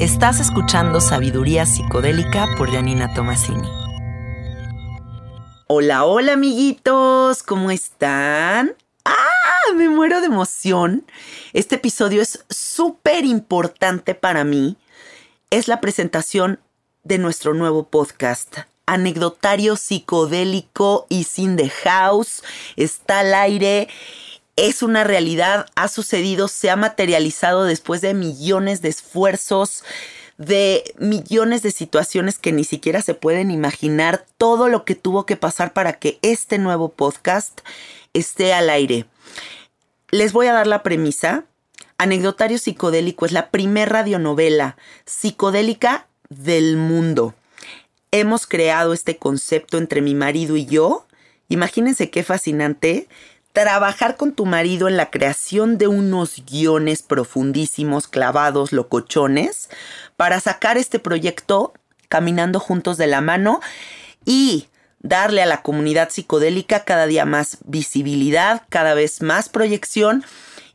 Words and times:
Estás 0.00 0.38
escuchando 0.38 1.00
Sabiduría 1.00 1.64
Psicodélica 1.64 2.46
por 2.58 2.70
Janina 2.70 3.14
Tomasini. 3.14 3.68
Hola, 5.66 6.04
hola 6.04 6.34
amiguitos, 6.34 7.42
¿cómo 7.42 7.70
están? 7.70 8.74
¡Ah! 9.06 9.72
Me 9.76 9.88
muero 9.88 10.20
de 10.20 10.26
emoción. 10.26 11.06
Este 11.54 11.76
episodio 11.76 12.20
es 12.20 12.44
súper 12.50 13.24
importante 13.24 14.14
para 14.14 14.44
mí. 14.44 14.76
Es 15.48 15.66
la 15.66 15.80
presentación 15.80 16.60
de 17.02 17.16
nuestro 17.16 17.54
nuevo 17.54 17.88
podcast, 17.88 18.58
Anecdotario 18.84 19.76
Psicodélico 19.76 21.06
y 21.08 21.24
Sin 21.24 21.56
the 21.56 21.70
House. 21.70 22.42
Está 22.76 23.20
al 23.20 23.32
aire 23.32 23.88
es 24.56 24.82
una 24.82 25.04
realidad, 25.04 25.66
ha 25.74 25.88
sucedido, 25.88 26.48
se 26.48 26.70
ha 26.70 26.76
materializado 26.76 27.64
después 27.64 28.00
de 28.00 28.14
millones 28.14 28.82
de 28.82 28.88
esfuerzos, 28.88 29.82
de 30.38 30.94
millones 30.98 31.62
de 31.62 31.70
situaciones 31.70 32.38
que 32.38 32.52
ni 32.52 32.64
siquiera 32.64 33.02
se 33.02 33.14
pueden 33.14 33.50
imaginar, 33.50 34.24
todo 34.38 34.68
lo 34.68 34.84
que 34.84 34.94
tuvo 34.94 35.26
que 35.26 35.36
pasar 35.36 35.72
para 35.72 35.94
que 35.94 36.18
este 36.22 36.58
nuevo 36.58 36.88
podcast 36.88 37.60
esté 38.12 38.52
al 38.52 38.70
aire. 38.70 39.06
Les 40.10 40.32
voy 40.32 40.46
a 40.46 40.52
dar 40.52 40.66
la 40.66 40.82
premisa. 40.82 41.44
Anecdotario 41.98 42.58
Psicodélico 42.58 43.26
es 43.26 43.32
la 43.32 43.50
primer 43.50 43.90
radionovela 43.90 44.76
psicodélica 45.04 46.06
del 46.28 46.76
mundo. 46.76 47.34
Hemos 48.10 48.46
creado 48.46 48.92
este 48.92 49.16
concepto 49.16 49.78
entre 49.78 50.00
mi 50.00 50.14
marido 50.14 50.56
y 50.56 50.66
yo. 50.66 51.06
Imagínense 51.48 52.10
qué 52.10 52.22
fascinante 52.22 53.08
trabajar 53.54 54.16
con 54.16 54.32
tu 54.32 54.46
marido 54.46 54.88
en 54.88 54.96
la 54.96 55.10
creación 55.10 55.78
de 55.78 55.86
unos 55.86 56.42
guiones 56.44 57.02
profundísimos, 57.02 58.08
clavados, 58.08 58.72
locochones, 58.72 59.70
para 60.16 60.40
sacar 60.40 60.76
este 60.76 60.98
proyecto 60.98 61.72
caminando 62.08 62.58
juntos 62.58 62.96
de 62.98 63.06
la 63.06 63.20
mano 63.20 63.60
y 64.24 64.66
darle 64.98 65.40
a 65.40 65.46
la 65.46 65.62
comunidad 65.62 66.10
psicodélica 66.10 66.84
cada 66.84 67.06
día 67.06 67.26
más 67.26 67.58
visibilidad, 67.64 68.62
cada 68.70 68.92
vez 68.92 69.22
más 69.22 69.48
proyección 69.48 70.24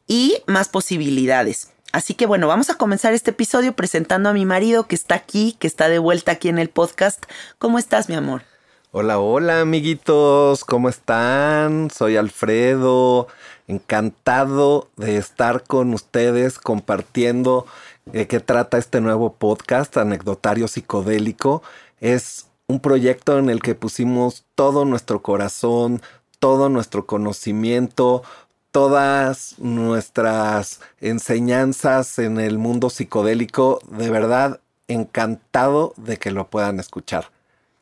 y 0.07 0.41
más 0.47 0.69
posibilidades. 0.69 1.71
Así 1.91 2.13
que 2.13 2.27
bueno, 2.27 2.47
vamos 2.47 2.69
a 2.69 2.75
comenzar 2.75 3.13
este 3.13 3.31
episodio 3.31 3.73
presentando 3.73 4.29
a 4.29 4.33
mi 4.33 4.45
marido 4.45 4.87
que 4.87 4.95
está 4.95 5.15
aquí, 5.15 5.57
que 5.59 5.67
está 5.67 5.89
de 5.89 5.99
vuelta 5.99 6.31
aquí 6.31 6.47
en 6.47 6.59
el 6.59 6.69
podcast. 6.69 7.25
¿Cómo 7.57 7.77
estás, 7.77 8.07
mi 8.07 8.15
amor? 8.15 8.43
Hola, 8.91 9.19
hola 9.19 9.61
amiguitos, 9.61 10.65
¿cómo 10.65 10.89
están? 10.89 11.91
Soy 11.91 12.17
Alfredo, 12.17 13.27
encantado 13.67 14.87
de 14.97 15.17
estar 15.17 15.63
con 15.63 15.93
ustedes 15.93 16.57
compartiendo 16.57 17.67
de 18.07 18.25
qué 18.25 18.39
trata 18.39 18.79
este 18.79 18.99
nuevo 18.99 19.33
podcast, 19.33 19.95
Anecdotario 19.97 20.67
Psicodélico. 20.67 21.61
Es 21.99 22.47
un 22.65 22.79
proyecto 22.79 23.37
en 23.37 23.51
el 23.51 23.61
que 23.61 23.75
pusimos 23.75 24.45
todo 24.55 24.85
nuestro 24.85 25.21
corazón, 25.21 26.01
todo 26.39 26.67
nuestro 26.69 27.05
conocimiento, 27.05 28.23
todas 28.71 29.53
nuestras 29.59 30.81
enseñanzas 30.99 32.17
en 32.17 32.39
el 32.39 32.57
mundo 32.57 32.89
psicodélico. 32.89 33.81
De 33.91 34.09
verdad, 34.09 34.61
encantado 34.87 35.93
de 35.95 36.17
que 36.17 36.31
lo 36.31 36.47
puedan 36.47 36.79
escuchar. 36.79 37.29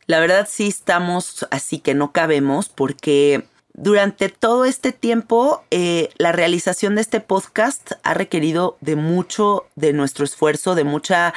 La 0.08 0.22
verdad 0.22 0.48
sí 0.50 0.68
estamos 0.68 1.46
así 1.52 1.80
que 1.80 1.94
no 1.94 2.14
cabemos 2.14 2.70
porque 2.70 3.44
durante 3.74 4.30
todo 4.30 4.64
este 4.64 4.94
tiempo 4.94 5.66
eh, 5.70 6.10
la 6.18 6.32
realización 6.32 6.96
de 6.96 7.02
este 7.02 7.20
podcast 7.20 7.92
ha 8.04 8.14
requerido 8.14 8.78
de 8.80 8.96
mucho 8.96 9.68
de 9.76 9.92
nuestro 9.92 10.24
esfuerzo, 10.24 10.76
de 10.76 10.86
mucha, 10.86 11.34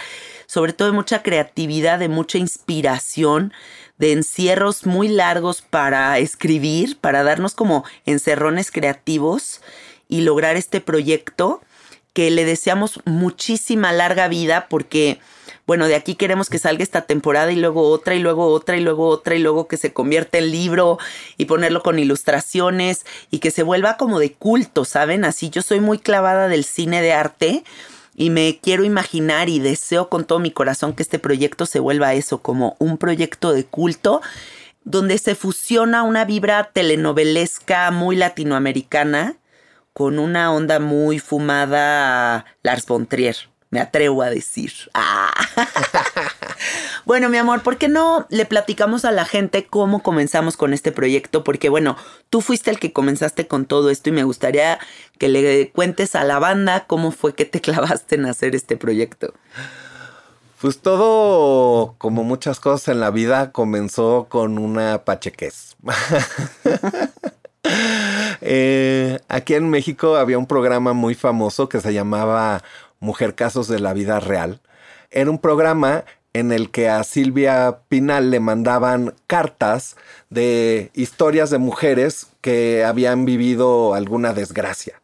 sobre 0.47 0.73
todo 0.73 0.87
de 0.87 0.95
mucha 0.95 1.25
creatividad, 1.25 1.99
de 1.99 2.09
mucha 2.09 2.39
inspiración, 2.39 3.53
de 3.99 4.13
encierros 4.13 4.87
muy 4.87 5.09
largos 5.09 5.63
para 5.63 6.17
escribir, 6.21 6.97
para 6.97 7.25
darnos 7.25 7.55
como 7.55 7.85
encerrones 8.07 8.71
creativos 8.71 9.63
y 10.09 10.21
lograr 10.21 10.55
este 10.55 10.81
proyecto 10.81 11.61
que 12.13 12.31
le 12.31 12.45
deseamos 12.45 13.01
muchísima 13.05 13.91
larga 13.91 14.29
vida 14.29 14.69
porque 14.69 15.19
bueno, 15.71 15.87
de 15.87 15.95
aquí 15.95 16.17
queremos 16.17 16.51
que 16.51 16.59
salga 16.59 16.83
esta 16.83 17.03
temporada 17.03 17.53
y 17.53 17.55
luego 17.55 17.89
otra 17.91 18.17
y 18.17 18.19
luego 18.19 18.47
otra 18.47 18.77
y 18.77 18.81
luego 18.81 19.07
otra 19.07 19.37
y 19.37 19.39
luego 19.39 19.69
que 19.69 19.77
se 19.77 19.93
convierta 19.93 20.39
en 20.39 20.51
libro 20.51 20.99
y 21.37 21.45
ponerlo 21.45 21.85
con 21.85 22.01
ilustraciones 22.01 23.07
y 23.31 23.39
que 23.39 23.53
se 23.53 23.63
vuelva 23.63 23.97
como 23.97 24.19
de 24.19 24.33
culto, 24.33 24.85
¿saben? 24.85 25.25
Así 25.25 25.49
yo 25.49 25.63
soy 25.63 25.79
muy 25.79 26.01
clavada 26.01 26.49
del 26.49 26.65
cine 26.65 27.01
de 27.03 27.13
arte 27.13 27.63
y 28.17 28.31
me 28.31 28.59
quiero 28.61 28.83
imaginar 28.83 29.49
y 29.49 29.61
deseo 29.61 30.09
con 30.09 30.25
todo 30.25 30.41
mi 30.41 30.51
corazón 30.51 30.93
que 30.93 31.05
este 31.05 31.21
proyecto 31.21 31.67
se 31.67 31.79
vuelva 31.79 32.15
eso, 32.15 32.43
como 32.43 32.75
un 32.81 32.99
proyecto 32.99 33.53
de 33.53 33.65
culto 33.65 34.23
donde 34.83 35.19
se 35.19 35.37
fusiona 35.37 36.03
una 36.03 36.25
vibra 36.25 36.71
telenovelesca 36.73 37.93
muy 37.93 38.17
latinoamericana 38.17 39.37
con 39.93 40.19
una 40.19 40.53
onda 40.53 40.81
muy 40.81 41.21
fumada 41.21 42.45
Lars 42.65 42.87
von 42.87 43.07
Trier 43.07 43.50
me 43.71 43.81
atrevo 43.81 44.23
a 44.23 44.31
decir. 44.31 44.73
Ah. 44.95 45.33
bueno, 47.05 47.29
mi 47.29 47.39
amor, 47.39 47.63
¿por 47.63 47.79
qué 47.79 47.89
no 47.89 48.27
le 48.29 48.45
platicamos 48.45 49.05
a 49.05 49.13
la 49.13 49.25
gente 49.25 49.67
cómo 49.67 50.03
comenzamos 50.03 50.57
con 50.57 50.75
este 50.75 50.93
proyecto? 50.93 51.45
Porque 51.45 51.69
bueno, 51.69 51.97
tú 52.29 52.41
fuiste 52.41 52.71
el 52.71 52.81
que 52.81 52.93
comenzaste 52.93 53.47
con 53.47 53.65
todo 53.67 53.91
esto 53.91 54.11
y 54.11 54.13
me 54.13 54.25
gustaría 54.25 54.79
que 55.19 55.29
le 55.29 55.71
cuentes 55.71 56.17
a 56.17 56.25
la 56.25 56.39
banda 56.39 56.87
cómo 56.87 57.13
fue 57.13 57.35
que 57.35 57.45
te 57.45 57.61
clavaste 57.63 58.17
en 58.17 58.27
hacer 58.27 58.55
este 58.55 58.77
proyecto. 58.77 59.33
Pues 60.61 60.81
todo, 60.81 61.95
como 61.97 62.23
muchas 62.23 62.61
cosas 62.61 62.89
en 62.89 63.01
la 63.01 63.11
vida, 63.11 63.51
comenzó 63.51 64.27
con 64.29 64.59
una 64.59 65.05
pachequez. 65.05 65.77
Eh, 68.43 69.21
aquí 69.29 69.55
en 69.55 69.69
México 69.69 70.17
había 70.17 70.39
un 70.39 70.47
programa 70.47 70.95
muy 70.95 71.15
famoso 71.15 71.69
que 71.69 71.79
se 71.81 71.93
llamaba 71.93 72.63
Mujer 73.01 73.35
Casos 73.35 73.67
de 73.67 73.81
la 73.81 73.93
Vida 73.93 74.21
Real. 74.21 74.61
Era 75.11 75.31
un 75.31 75.39
programa 75.39 76.05
en 76.33 76.53
el 76.53 76.71
que 76.71 76.89
a 76.89 77.03
Silvia 77.03 77.81
Pinal 77.89 78.31
le 78.31 78.39
mandaban 78.39 79.15
cartas 79.27 79.97
de 80.29 80.91
historias 80.95 81.51
de 81.51 81.59
mujeres 81.59 82.29
que 82.41 82.85
habían 82.85 83.25
vivido 83.25 83.95
alguna 83.95 84.33
desgracia. 84.33 85.01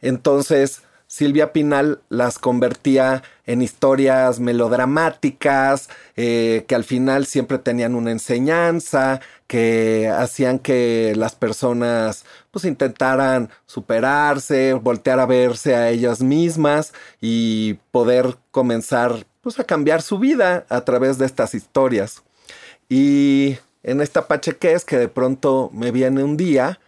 Entonces, 0.00 0.82
Silvia 1.18 1.52
Pinal 1.52 2.00
las 2.10 2.38
convertía 2.38 3.24
en 3.44 3.60
historias 3.60 4.38
melodramáticas, 4.38 5.88
eh, 6.14 6.64
que 6.68 6.76
al 6.76 6.84
final 6.84 7.26
siempre 7.26 7.58
tenían 7.58 7.96
una 7.96 8.12
enseñanza, 8.12 9.20
que 9.48 10.08
hacían 10.16 10.60
que 10.60 11.14
las 11.16 11.34
personas 11.34 12.24
pues 12.52 12.64
intentaran 12.66 13.50
superarse, 13.66 14.74
voltear 14.74 15.18
a 15.18 15.26
verse 15.26 15.74
a 15.74 15.90
ellas 15.90 16.20
mismas 16.22 16.92
y 17.20 17.74
poder 17.90 18.36
comenzar 18.52 19.26
pues 19.40 19.58
a 19.58 19.64
cambiar 19.64 20.02
su 20.02 20.20
vida 20.20 20.66
a 20.68 20.82
través 20.82 21.18
de 21.18 21.26
estas 21.26 21.52
historias. 21.52 22.22
Y 22.88 23.58
en 23.82 24.02
esta 24.02 24.28
pachequez 24.28 24.84
que 24.84 24.98
de 24.98 25.08
pronto 25.08 25.68
me 25.72 25.90
viene 25.90 26.22
un 26.22 26.36
día, 26.36 26.78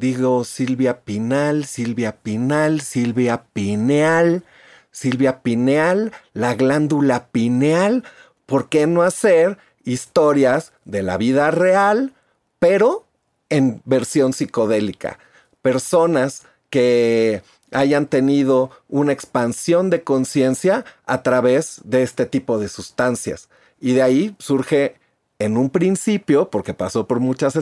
digo 0.00 0.44
Silvia 0.44 1.02
Pinal, 1.02 1.66
Silvia 1.66 2.16
Pinal, 2.16 2.80
Silvia 2.80 3.44
Pineal, 3.52 4.42
Silvia 4.90 5.42
Pineal, 5.42 6.12
la 6.32 6.54
glándula 6.54 7.28
pineal, 7.28 8.02
¿por 8.46 8.68
qué 8.68 8.86
no 8.86 9.02
hacer 9.02 9.58
historias 9.84 10.72
de 10.84 11.02
la 11.02 11.18
vida 11.18 11.50
real, 11.50 12.14
pero 12.58 13.04
en 13.50 13.82
versión 13.84 14.32
psicodélica? 14.32 15.18
Personas 15.62 16.46
que 16.70 17.42
hayan 17.70 18.06
tenido 18.06 18.70
una 18.88 19.12
expansión 19.12 19.90
de 19.90 20.02
conciencia 20.02 20.84
a 21.04 21.22
través 21.22 21.82
de 21.84 22.02
este 22.02 22.24
tipo 22.26 22.58
de 22.58 22.68
sustancias. 22.68 23.48
Y 23.80 23.92
de 23.92 24.02
ahí 24.02 24.34
surge 24.38 24.96
en 25.38 25.56
un 25.56 25.70
principio, 25.70 26.50
porque 26.50 26.74
pasó 26.74 27.06
por 27.06 27.20
muchas 27.20 27.56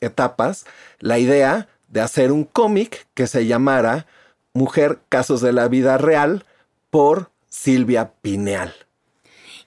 etapas, 0.00 0.66
la 0.98 1.18
idea 1.18 1.68
de 1.92 2.00
hacer 2.00 2.32
un 2.32 2.44
cómic 2.44 3.06
que 3.14 3.26
se 3.26 3.46
llamara 3.46 4.06
Mujer 4.54 4.98
Casos 5.08 5.42
de 5.42 5.52
la 5.52 5.68
Vida 5.68 5.98
Real 5.98 6.44
por 6.90 7.30
Silvia 7.48 8.12
Pineal. 8.22 8.74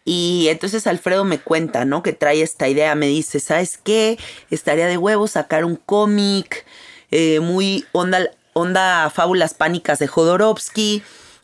Y 0.06 0.48
entonces 0.50 0.88
Alfredo 0.88 1.24
me 1.24 1.40
cuenta, 1.40 1.86
¿no? 1.86 2.04
Que 2.04 2.14
trae 2.14 2.42
esta 2.42 2.68
idea, 2.68 2.96
me 2.96 3.08
dice, 3.08 3.40
¿sabes 3.40 3.78
qué? 3.78 4.18
Estaría 4.50 4.88
de 4.88 4.98
huevo 4.98 5.28
sacar 5.28 5.66
un 5.66 5.76
cómic 5.76 6.66
eh, 7.12 7.40
muy 7.40 7.86
onda, 7.92 8.28
onda 8.54 9.10
fábulas 9.12 9.54
pánicas 9.54 10.00
de 10.00 10.08
Jodorowsky, 10.08 11.04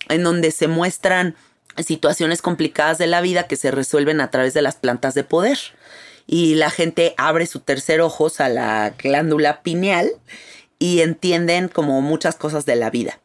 en 0.10 0.24
donde 0.24 0.50
se 0.52 0.68
muestran 0.68 1.36
situaciones 1.78 2.42
complicadas 2.42 2.98
de 2.98 3.08
la 3.08 3.22
vida 3.22 3.48
que 3.48 3.56
se 3.56 3.70
resuelven 3.70 4.20
a 4.20 4.32
través 4.32 4.56
de 4.56 4.64
las 4.64 4.76
plantas 4.76 5.14
de 5.14 5.24
poder. 5.24 5.60
Y 6.26 6.56
la 6.56 6.72
gente 6.72 7.14
abre 7.18 7.46
su 7.46 7.60
tercer 7.60 8.02
ojo 8.02 8.32
a 8.40 8.50
la 8.50 8.96
glándula 8.98 9.62
pineal 9.62 10.12
y 10.82 11.02
entienden 11.02 11.68
como 11.68 12.02
muchas 12.02 12.36
cosas 12.38 12.66
de 12.66 12.76
la 12.76 12.90
vida. 12.90 13.20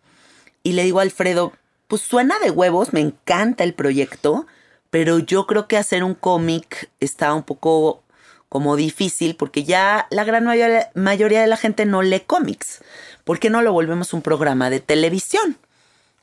Y 0.63 0.73
le 0.73 0.85
digo 0.85 0.99
a 0.99 1.03
Alfredo, 1.03 1.55
pues 1.89 2.03
suena 2.03 2.39
de 2.39 2.51
huevos, 2.51 2.93
me 2.93 3.01
encanta 3.01 3.65
el 3.65 3.73
proyecto, 3.73 4.47
pero 4.91 5.21
yo 5.21 5.47
creo 5.47 5.67
que 5.67 5.79
hacer 5.79 6.05
un 6.05 6.13
cómic 6.13 6.91
está 7.01 7.33
un 7.33 7.45
poco 7.45 8.03
como 8.51 8.77
difícil 8.77 9.37
porque 9.37 9.65
ya 9.65 10.07
la 10.11 10.25
gran 10.25 10.45
mayoría 10.45 11.41
de 11.41 11.47
la 11.47 11.57
gente 11.57 11.87
no 11.87 12.03
lee 12.03 12.25
cómics. 12.27 12.83
¿Por 13.25 13.39
qué 13.39 13.49
no 13.49 13.63
lo 13.63 13.73
volvemos 13.73 14.13
un 14.13 14.21
programa 14.21 14.69
de 14.69 14.81
televisión? 14.81 15.57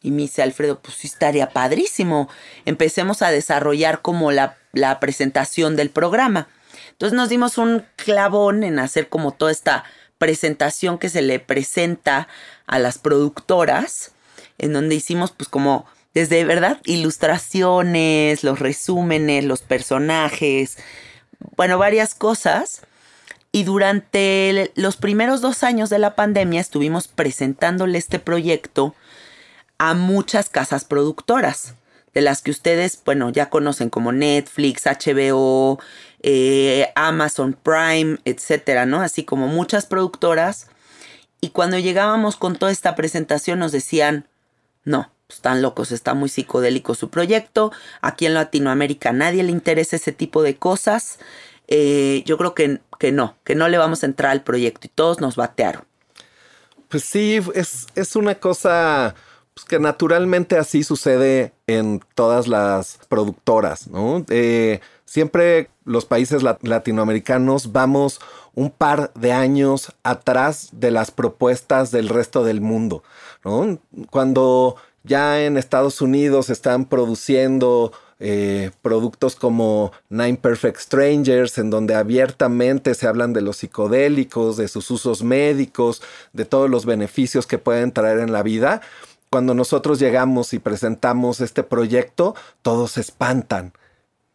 Y 0.04 0.12
me 0.12 0.22
dice 0.22 0.44
Alfredo, 0.44 0.82
pues 0.82 0.98
sí 0.98 1.08
estaría 1.08 1.50
padrísimo. 1.50 2.30
Empecemos 2.66 3.24
a 3.24 3.32
desarrollar 3.32 4.04
como 4.04 4.32
la, 4.32 4.58
la 4.72 5.00
presentación 5.00 5.76
del 5.78 5.90
programa. 5.90 6.48
Entonces 6.92 7.18
nos 7.18 7.30
dimos 7.30 7.58
un 7.58 7.84
clavón 7.96 8.64
en 8.64 8.78
hacer 8.78 9.10
como 9.10 9.32
toda 9.32 9.52
esta 9.52 9.84
presentación 10.24 11.00
que 11.00 11.10
se 11.10 11.22
le 11.22 11.40
presenta 11.40 12.30
a 12.66 12.80
las 12.80 12.98
productoras, 12.98 14.14
en 14.58 14.72
donde 14.72 14.96
hicimos 14.96 15.32
pues 15.32 15.50
como 15.50 15.86
desde, 16.14 16.46
¿verdad? 16.46 16.80
Ilustraciones, 16.86 18.42
los 18.42 18.60
resúmenes, 18.60 19.44
los 19.44 19.64
personajes, 19.64 20.78
bueno, 21.58 21.78
varias 21.78 22.16
cosas. 22.16 22.84
Y 23.52 23.66
durante 23.66 24.72
los 24.76 24.96
primeros 24.96 25.42
dos 25.42 25.62
años 25.62 25.90
de 25.90 26.00
la 26.00 26.16
pandemia 26.16 26.62
estuvimos 26.62 27.10
presentándole 27.10 27.98
este 27.98 28.18
proyecto 28.18 28.96
a 29.78 29.94
muchas 29.94 30.50
casas 30.50 30.86
productoras, 30.86 31.74
de 32.14 32.22
las 32.22 32.42
que 32.42 32.52
ustedes, 32.52 32.98
bueno, 33.04 33.30
ya 33.30 33.50
conocen 33.50 33.90
como 33.90 34.14
Netflix, 34.14 34.86
HBO, 34.86 35.82
eh, 36.24 36.90
Amazon 36.96 37.54
Prime, 37.54 38.18
etcétera, 38.26 38.86
¿no? 38.86 39.02
Así 39.02 39.24
como 39.24 39.48
muchas 39.48 39.86
productoras. 39.86 40.68
Y 41.42 41.50
cuando 41.50 41.78
llegábamos 41.78 42.38
con 42.38 42.56
toda 42.56 42.72
esta 42.72 42.96
presentación 42.96 43.60
nos 43.60 43.74
decían, 43.74 44.28
no, 44.86 45.12
están 45.30 45.62
locos, 45.62 45.92
está 45.92 46.14
muy 46.14 46.30
psicodélico 46.30 46.96
su 46.96 47.10
proyecto. 47.10 47.72
Aquí 48.02 48.26
en 48.26 48.34
Latinoamérica 48.34 49.10
a 49.10 49.14
nadie 49.14 49.44
le 49.44 49.52
interesa 49.52 49.98
ese 49.98 50.14
tipo 50.14 50.42
de 50.42 50.56
cosas. 50.56 51.20
Eh, 51.68 52.24
yo 52.26 52.38
creo 52.38 52.56
que, 52.56 52.80
que 53.00 53.12
no, 53.12 53.36
que 53.44 53.56
no 53.56 53.68
le 53.68 53.78
vamos 53.78 54.04
a 54.04 54.06
entrar 54.06 54.32
al 54.32 54.44
proyecto 54.44 54.88
y 54.88 54.90
todos 54.90 55.20
nos 55.20 55.36
batearon. 55.36 55.84
Pues 56.88 57.04
sí, 57.04 57.42
es, 57.56 57.88
es 57.96 58.16
una 58.16 58.36
cosa 58.36 59.16
pues 59.54 59.66
que 59.66 59.80
naturalmente 59.80 60.58
así 60.58 60.84
sucede 60.84 61.54
en 61.68 62.02
todas 62.16 62.48
las 62.48 63.00
productoras, 63.08 63.88
¿no? 63.88 64.26
Eh, 64.30 64.80
siempre 65.14 65.70
los 65.86 66.06
países 66.06 66.42
latinoamericanos 66.42 67.72
vamos 67.72 68.20
un 68.56 68.72
par 68.72 69.14
de 69.14 69.32
años 69.32 69.94
atrás 70.02 70.70
de 70.72 70.90
las 70.90 71.12
propuestas 71.12 71.92
del 71.92 72.10
resto 72.10 72.44
del 72.44 72.62
mundo. 72.62 73.04
¿no? 73.46 73.78
Cuando 74.10 74.76
ya 75.04 75.44
en 75.44 75.58
Estados 75.58 76.02
Unidos 76.02 76.50
están 76.50 76.86
produciendo 76.86 77.92
eh, 78.20 78.72
productos 78.82 79.36
como 79.36 79.92
Nine 80.10 80.38
Perfect 80.38 80.80
Strangers, 80.80 81.60
en 81.60 81.70
donde 81.70 81.94
abiertamente 81.94 82.96
se 82.96 83.06
hablan 83.06 83.34
de 83.34 83.42
los 83.42 83.58
psicodélicos, 83.58 84.58
de 84.58 84.68
sus 84.68 84.90
usos 84.90 85.22
médicos, 85.22 86.02
de 86.32 86.46
todos 86.46 86.72
los 86.72 86.88
beneficios 86.88 87.46
que 87.46 87.60
pueden 87.60 87.92
traer 87.92 88.18
en 88.18 88.32
la 88.32 88.42
vida. 88.42 88.82
Cuando 89.30 89.54
nosotros 89.54 90.00
llegamos 90.00 90.54
y 90.54 90.60
presentamos 90.60 91.40
este 91.40 91.62
proyecto, 91.62 92.36
todos 92.64 92.94
se 92.94 93.02
espantan 93.02 93.74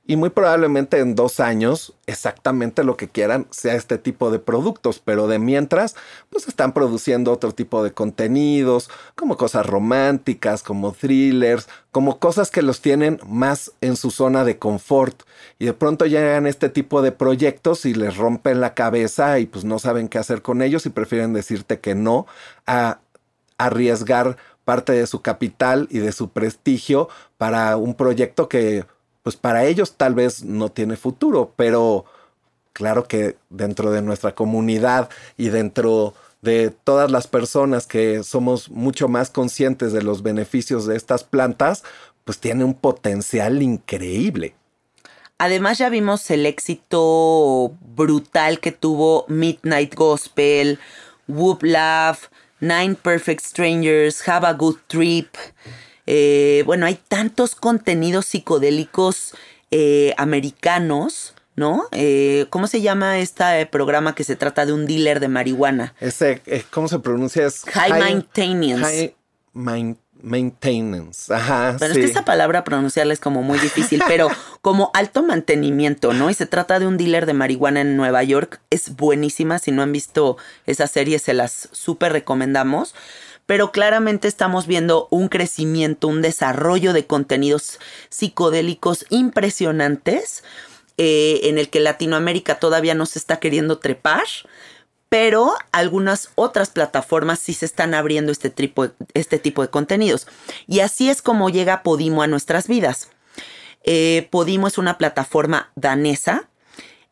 y 0.08 0.16
muy 0.16 0.30
probablemente 0.30 1.00
en 1.00 1.14
dos 1.14 1.38
años 1.38 1.92
exactamente 2.06 2.82
lo 2.82 2.96
que 2.96 3.10
quieran 3.10 3.46
sea 3.50 3.74
este 3.74 3.98
tipo 3.98 4.30
de 4.30 4.38
productos, 4.38 5.02
pero 5.04 5.28
de 5.28 5.38
mientras 5.38 5.96
pues 6.30 6.48
están 6.48 6.72
produciendo 6.72 7.30
otro 7.30 7.52
tipo 7.52 7.84
de 7.84 7.92
contenidos, 7.92 8.88
como 9.14 9.36
cosas 9.36 9.66
románticas, 9.66 10.62
como 10.62 10.92
thrillers, 10.92 11.68
como 11.90 12.18
cosas 12.18 12.50
que 12.50 12.62
los 12.62 12.80
tienen 12.80 13.20
más 13.26 13.72
en 13.82 13.96
su 13.96 14.10
zona 14.10 14.44
de 14.44 14.58
confort. 14.58 15.24
Y 15.58 15.66
de 15.66 15.74
pronto 15.74 16.06
llegan 16.06 16.46
este 16.46 16.70
tipo 16.70 17.02
de 17.02 17.12
proyectos 17.12 17.84
y 17.84 17.92
les 17.92 18.16
rompen 18.16 18.62
la 18.62 18.72
cabeza 18.72 19.38
y 19.38 19.44
pues 19.44 19.66
no 19.66 19.78
saben 19.78 20.08
qué 20.08 20.16
hacer 20.16 20.40
con 20.40 20.62
ellos 20.62 20.86
y 20.86 20.90
prefieren 20.90 21.34
decirte 21.34 21.80
que 21.80 21.94
no 21.94 22.26
a 22.66 23.00
arriesgar 23.58 24.38
parte 24.64 24.92
de 24.92 25.06
su 25.06 25.20
capital 25.20 25.86
y 25.90 25.98
de 25.98 26.12
su 26.12 26.30
prestigio 26.30 27.10
para 27.36 27.76
un 27.76 27.94
proyecto 27.94 28.48
que 28.48 28.86
pues 29.28 29.36
para 29.36 29.66
ellos 29.66 29.92
tal 29.98 30.14
vez 30.14 30.42
no 30.42 30.70
tiene 30.70 30.96
futuro, 30.96 31.52
pero 31.54 32.06
claro 32.72 33.04
que 33.04 33.36
dentro 33.50 33.90
de 33.90 34.00
nuestra 34.00 34.34
comunidad 34.34 35.10
y 35.36 35.50
dentro 35.50 36.14
de 36.40 36.70
todas 36.70 37.10
las 37.10 37.26
personas 37.26 37.86
que 37.86 38.22
somos 38.22 38.70
mucho 38.70 39.06
más 39.06 39.28
conscientes 39.28 39.92
de 39.92 40.00
los 40.00 40.22
beneficios 40.22 40.86
de 40.86 40.96
estas 40.96 41.24
plantas, 41.24 41.84
pues 42.24 42.38
tiene 42.38 42.64
un 42.64 42.72
potencial 42.72 43.62
increíble. 43.62 44.54
Además 45.36 45.76
ya 45.76 45.90
vimos 45.90 46.30
el 46.30 46.46
éxito 46.46 47.74
brutal 47.82 48.60
que 48.60 48.72
tuvo 48.72 49.26
Midnight 49.28 49.94
Gospel, 49.94 50.78
Whoop 51.26 51.64
Love, 51.64 52.30
Nine 52.60 52.94
Perfect 52.94 53.44
Strangers, 53.44 54.26
Have 54.26 54.46
a 54.46 54.54
Good 54.54 54.78
Trip. 54.86 55.36
Eh, 56.10 56.62
bueno, 56.64 56.86
hay 56.86 56.98
tantos 57.06 57.54
contenidos 57.54 58.24
psicodélicos 58.24 59.34
eh, 59.70 60.14
americanos. 60.16 61.34
¿no? 61.54 61.86
Eh, 61.90 62.46
¿Cómo 62.50 62.68
se 62.68 62.80
llama 62.80 63.18
este 63.18 63.66
programa 63.66 64.14
que 64.14 64.22
se 64.22 64.36
trata 64.36 64.64
de 64.64 64.72
un 64.72 64.86
dealer 64.86 65.18
de 65.18 65.26
marihuana? 65.26 65.92
Ese, 65.98 66.40
¿cómo 66.70 66.86
se 66.86 67.00
pronuncia? 67.00 67.44
Es 67.46 67.64
high, 67.64 67.98
maintenance. 67.98 69.14
High 69.54 69.96
maintenance. 70.22 71.34
Ajá. 71.34 71.76
Bueno, 71.78 71.94
es 71.94 71.98
que 71.98 72.06
esa 72.06 72.24
palabra 72.24 72.64
pronunciarla 72.64 73.12
es 73.12 73.20
como 73.20 73.42
muy 73.42 73.58
difícil, 73.58 74.02
pero 74.06 74.28
como 74.62 74.90
alto 74.94 75.22
mantenimiento, 75.22 76.12
¿no? 76.12 76.30
Y 76.30 76.34
se 76.34 76.46
trata 76.46 76.78
de 76.78 76.86
un 76.86 76.96
dealer 76.96 77.26
de 77.26 77.34
marihuana 77.34 77.80
en 77.80 77.96
Nueva 77.96 78.22
York. 78.22 78.60
Es 78.70 78.96
buenísima. 78.96 79.58
Si 79.58 79.72
no 79.72 79.82
han 79.82 79.92
visto 79.92 80.36
esa 80.64 80.86
serie, 80.86 81.18
se 81.18 81.34
las 81.34 81.68
súper 81.72 82.12
recomendamos 82.12 82.94
pero 83.48 83.72
claramente 83.72 84.28
estamos 84.28 84.66
viendo 84.66 85.08
un 85.10 85.28
crecimiento, 85.28 86.06
un 86.06 86.20
desarrollo 86.20 86.92
de 86.92 87.06
contenidos 87.06 87.78
psicodélicos 88.10 89.06
impresionantes, 89.08 90.44
eh, 90.98 91.40
en 91.44 91.56
el 91.56 91.70
que 91.70 91.80
Latinoamérica 91.80 92.58
todavía 92.58 92.94
no 92.94 93.06
se 93.06 93.18
está 93.18 93.38
queriendo 93.40 93.78
trepar, 93.78 94.26
pero 95.08 95.54
algunas 95.72 96.28
otras 96.34 96.68
plataformas 96.68 97.38
sí 97.38 97.54
se 97.54 97.64
están 97.64 97.94
abriendo 97.94 98.32
este 98.32 98.50
tipo, 98.50 98.90
este 99.14 99.38
tipo 99.38 99.62
de 99.62 99.70
contenidos. 99.70 100.26
Y 100.66 100.80
así 100.80 101.08
es 101.08 101.22
como 101.22 101.48
llega 101.48 101.82
Podimo 101.82 102.20
a 102.20 102.26
nuestras 102.26 102.68
vidas. 102.68 103.08
Eh, 103.82 104.28
Podimo 104.30 104.66
es 104.66 104.76
una 104.76 104.98
plataforma 104.98 105.72
danesa, 105.74 106.50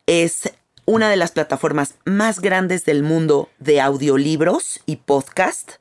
es 0.04 0.52
una 0.86 1.10
de 1.10 1.16
las 1.16 1.32
plataformas 1.32 1.94
más 2.04 2.40
grandes 2.40 2.84
del 2.84 3.02
mundo 3.02 3.50
de 3.58 3.80
audiolibros 3.80 4.80
y 4.86 4.96
podcast. 4.96 5.72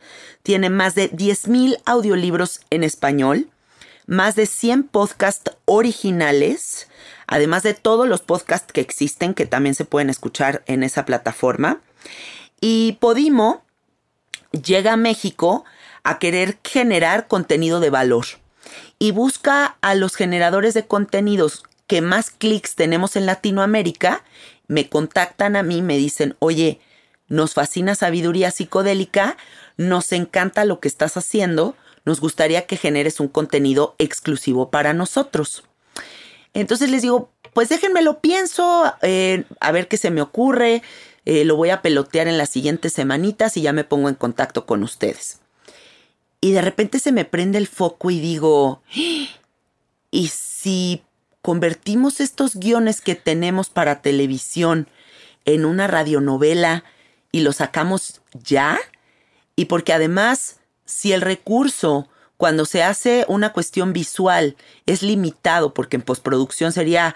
Tiene 0.44 0.70
más 0.70 0.96
de 0.96 1.12
10.000 1.12 1.80
audiolibros 1.86 2.62
en 2.72 2.84
español, 2.84 3.48
más 4.08 4.36
de 4.36 4.48
100 4.48 4.84
podcasts 4.84 5.52
originales, 5.66 6.90
además 7.28 7.64
de 7.64 7.76
todos 7.76 8.08
los 8.08 8.22
podcasts 8.22 8.74
que 8.74 8.82
existen 8.82 9.36
que 9.36 9.46
también 9.46 9.76
se 9.76 9.86
pueden 9.86 10.10
escuchar 10.10 10.64
en 10.66 10.84
esa 10.84 11.06
plataforma. 11.06 11.82
Y 12.60 12.94
Podimo 13.00 13.64
llega 14.52 14.94
a 14.94 14.98
México 14.98 15.66
a 16.04 16.18
querer 16.18 16.58
generar 16.64 17.28
contenido 17.28 17.80
de 17.80 17.92
valor 17.92 18.26
y 18.98 19.12
busca 19.12 19.78
a 19.82 19.94
los 19.94 20.16
generadores 20.16 20.74
de 20.74 20.88
contenidos 20.88 21.64
que 21.88 22.02
más 22.02 22.32
clics 22.32 22.76
tenemos 22.76 23.16
en 23.16 23.26
Latinoamérica 23.26 24.24
me 24.68 24.90
contactan 24.90 25.56
a 25.56 25.64
mí, 25.64 25.82
me 25.82 25.98
dicen, 25.98 26.36
oye, 26.40 26.80
nos 27.28 27.54
fascina 27.54 27.96
sabiduría 27.96 28.52
psicodélica, 28.52 29.38
nos 29.78 30.12
encanta 30.12 30.66
lo 30.66 30.80
que 30.80 30.88
estás 30.88 31.18
haciendo, 31.18 31.76
nos 32.06 32.20
gustaría 32.22 32.68
que 32.68 32.78
generes 32.78 33.20
un 33.20 33.28
contenido 33.28 33.96
exclusivo 33.98 34.70
para 34.70 34.94
nosotros. 34.94 35.64
Entonces 36.54 36.90
les 36.90 37.02
digo, 37.02 37.30
pues 37.54 37.70
déjenme 37.70 38.02
lo 38.02 38.20
pienso, 38.20 38.94
eh, 39.02 39.44
a 39.60 39.72
ver 39.72 39.88
qué 39.88 39.98
se 39.98 40.12
me 40.12 40.22
ocurre, 40.22 40.84
eh, 41.26 41.46
lo 41.46 41.56
voy 41.56 41.72
a 41.72 41.82
pelotear 41.82 42.28
en 42.28 42.38
las 42.38 42.50
siguientes 42.50 42.94
semanitas 42.94 43.58
y 43.58 43.62
ya 43.62 43.74
me 43.74 43.84
pongo 43.84 44.10
en 44.10 44.16
contacto 44.16 44.66
con 44.66 44.84
ustedes. 44.84 45.40
Y 46.42 46.52
de 46.52 46.62
repente 46.62 47.00
se 47.00 47.12
me 47.12 47.26
prende 47.26 47.58
el 47.58 47.68
foco 47.68 48.12
y 48.12 48.20
digo, 48.20 48.84
¿y 50.12 50.28
si 50.28 51.02
convertimos 51.46 52.22
estos 52.22 52.56
guiones 52.56 53.02
que 53.02 53.14
tenemos 53.14 53.70
para 53.70 54.02
televisión 54.02 54.90
en 55.46 55.64
una 55.64 55.86
radionovela 55.86 56.84
y 57.32 57.42
lo 57.42 57.54
sacamos 57.54 58.22
ya? 58.34 58.80
Y 59.56 59.66
porque 59.66 59.94
además, 59.94 60.60
si 60.86 61.14
el 61.14 61.22
recurso 61.22 62.10
cuando 62.38 62.66
se 62.66 62.82
hace 62.82 63.26
una 63.28 63.54
cuestión 63.54 63.94
visual 63.94 64.58
es 64.88 65.04
limitado, 65.04 65.76
porque 65.76 65.98
en 65.98 66.02
postproducción 66.02 66.72
sería 66.72 67.14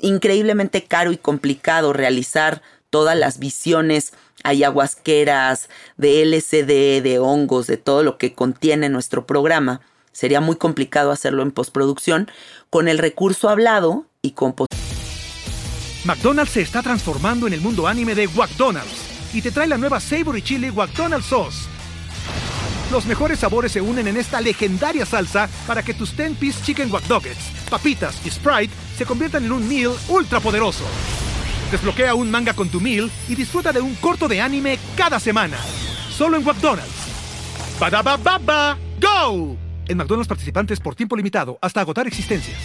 increíblemente 0.00 0.84
caro 0.84 1.10
y 1.10 1.16
complicado 1.16 1.92
realizar 1.92 2.62
todas 2.88 3.18
las 3.18 3.40
visiones 3.40 4.12
ayahuasqueras, 4.44 5.68
de 5.96 6.22
LCD, 6.22 7.02
de 7.02 7.18
hongos, 7.18 7.66
de 7.66 7.78
todo 7.78 8.04
lo 8.04 8.16
que 8.16 8.32
contiene 8.32 8.90
nuestro 8.90 9.26
programa. 9.26 9.80
Sería 10.16 10.40
muy 10.40 10.56
complicado 10.56 11.10
hacerlo 11.10 11.42
en 11.42 11.50
postproducción. 11.50 12.30
Con 12.70 12.88
el 12.88 12.96
recurso 12.96 13.50
hablado 13.50 14.06
y 14.22 14.30
con 14.30 14.54
McDonald's 16.06 16.52
se 16.52 16.62
está 16.62 16.82
transformando 16.82 17.46
en 17.46 17.52
el 17.52 17.60
mundo 17.60 17.86
anime 17.86 18.14
de 18.14 18.26
McDonald's 18.28 19.34
y 19.34 19.42
te 19.42 19.50
trae 19.50 19.66
la 19.66 19.76
nueva 19.76 20.00
Savory 20.00 20.40
Chili 20.40 20.72
McDonald's 20.72 21.26
Sauce. 21.26 21.68
Los 22.90 23.04
mejores 23.04 23.40
sabores 23.40 23.72
se 23.72 23.82
unen 23.82 24.08
en 24.08 24.16
esta 24.16 24.40
legendaria 24.40 25.04
salsa 25.04 25.50
para 25.66 25.82
que 25.82 25.92
tus 25.92 26.16
10-piece 26.16 26.64
chicken 26.64 26.90
wack 26.90 27.04
papitas 27.68 28.18
y 28.24 28.30
Sprite 28.30 28.72
se 28.96 29.04
conviertan 29.04 29.44
en 29.44 29.52
un 29.52 29.68
meal 29.68 29.92
ultra 30.08 30.40
poderoso. 30.40 30.84
Desbloquea 31.70 32.14
un 32.14 32.30
manga 32.30 32.54
con 32.54 32.70
tu 32.70 32.80
meal 32.80 33.10
y 33.28 33.34
disfruta 33.34 33.70
de 33.70 33.82
un 33.82 33.94
corto 33.96 34.28
de 34.28 34.40
anime 34.40 34.78
cada 34.96 35.20
semana. 35.20 35.58
Solo 36.08 36.38
en 36.38 36.44
McDonald's. 36.44 36.88
ba 37.78 38.16
baba 38.16 38.78
go! 38.98 39.65
En 39.88 39.98
McDonald's 39.98 40.28
participantes 40.28 40.80
por 40.80 40.94
tiempo 40.96 41.16
limitado 41.16 41.58
hasta 41.60 41.80
agotar 41.80 42.06
existencias. 42.06 42.58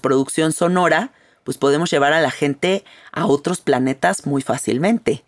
Producción 0.00 0.52
sonora, 0.52 1.12
pues 1.44 1.58
podemos 1.58 1.90
llevar 1.90 2.12
a 2.12 2.20
la 2.20 2.30
gente 2.30 2.84
a 3.12 3.26
otros 3.26 3.60
planetas 3.60 4.26
muy 4.26 4.42
fácilmente. 4.42 5.24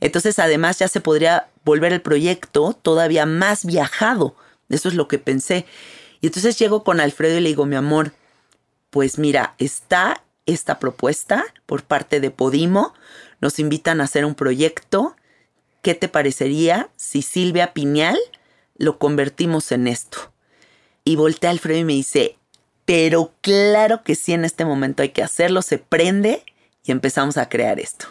Entonces, 0.00 0.38
además, 0.38 0.78
ya 0.78 0.88
se 0.88 1.00
podría 1.00 1.48
volver 1.64 1.92
el 1.92 2.02
proyecto 2.02 2.74
todavía 2.74 3.24
más 3.24 3.64
viajado. 3.64 4.36
Eso 4.68 4.88
es 4.88 4.94
lo 4.94 5.08
que 5.08 5.18
pensé. 5.18 5.64
Y 6.20 6.26
entonces 6.26 6.58
llego 6.58 6.84
con 6.84 7.00
Alfredo 7.00 7.38
y 7.38 7.40
le 7.40 7.48
digo, 7.48 7.64
mi 7.64 7.76
amor, 7.76 8.12
pues 8.90 9.18
mira, 9.18 9.54
está 9.58 10.22
esta 10.44 10.78
propuesta 10.78 11.44
por 11.64 11.84
parte 11.84 12.20
de 12.20 12.30
Podimo. 12.30 12.92
Nos 13.40 13.58
invitan 13.58 14.00
a 14.00 14.04
hacer 14.04 14.24
un 14.26 14.34
proyecto. 14.34 15.16
¿Qué 15.80 15.94
te 15.94 16.08
parecería 16.08 16.90
si 16.96 17.22
Silvia 17.22 17.72
Piñal 17.72 18.18
lo 18.82 18.98
convertimos 18.98 19.70
en 19.70 19.86
esto? 19.86 20.18
Y 21.04 21.14
voltea 21.14 21.50
Alfredo 21.50 21.78
y 21.78 21.84
me 21.84 21.92
dice, 21.92 22.36
pero 22.84 23.32
claro 23.40 24.02
que 24.02 24.16
sí, 24.16 24.32
en 24.32 24.44
este 24.44 24.64
momento 24.64 25.02
hay 25.02 25.10
que 25.10 25.22
hacerlo, 25.22 25.62
se 25.62 25.78
prende 25.78 26.42
y 26.84 26.90
empezamos 26.90 27.36
a 27.36 27.48
crear 27.48 27.78
esto. 27.78 28.06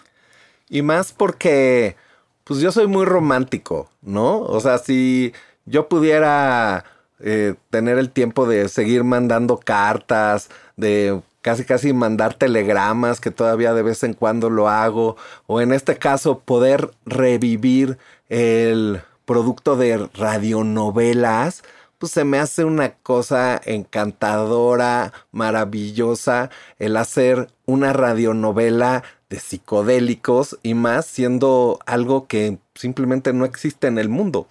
Y 0.70 0.82
más 0.82 1.12
porque, 1.12 1.98
pues 2.46 2.62
yo 2.62 2.72
soy 2.72 2.88
muy 2.88 3.06
romántico, 3.06 3.90
¿no? 4.02 4.40
O 4.40 4.62
sea, 4.62 4.78
si 4.78 5.34
yo 5.66 5.90
pudiera 5.90 6.86
eh, 7.20 7.56
tener 7.70 7.98
el 7.98 8.10
tiempo 8.10 8.48
de 8.48 8.70
seguir 8.70 9.04
mandando 9.04 9.58
cartas, 9.58 10.50
de 10.78 11.22
casi 11.42 11.66
casi 11.66 11.92
mandar 11.92 12.36
telegramas, 12.36 13.20
que 13.20 13.32
todavía 13.32 13.74
de 13.74 13.84
vez 13.84 14.04
en 14.04 14.14
cuando 14.14 14.50
lo 14.50 14.70
hago, 14.70 15.18
o 15.48 15.60
en 15.60 15.74
este 15.74 15.98
caso 15.98 16.40
poder 16.40 16.92
revivir 17.06 17.98
el 18.30 19.02
producto 19.26 19.76
de 19.76 20.10
radionovelas, 20.14 21.64
pues 21.98 22.14
se 22.14 22.24
me 22.24 22.40
hace 22.40 22.64
una 22.64 22.96
cosa 22.96 23.62
encantadora, 23.64 25.14
maravillosa, 25.32 26.50
el 26.80 26.98
hacer 26.98 27.48
una 27.66 27.94
radionovela 27.94 29.04
de 29.30 29.40
psicodélicos 29.40 30.58
y 30.64 30.74
más 30.74 31.06
siendo 31.06 31.80
algo 31.86 32.28
que 32.28 32.58
simplemente 32.74 33.34
no 33.34 33.46
existe 33.46 33.88
en 33.88 34.00
el 34.00 34.10
mundo. 34.10 34.48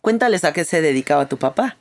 Cuéntales 0.00 0.44
a 0.44 0.52
qué 0.52 0.64
se 0.64 0.82
dedicaba 0.82 1.28
tu 1.28 1.38
papá. 1.38 1.76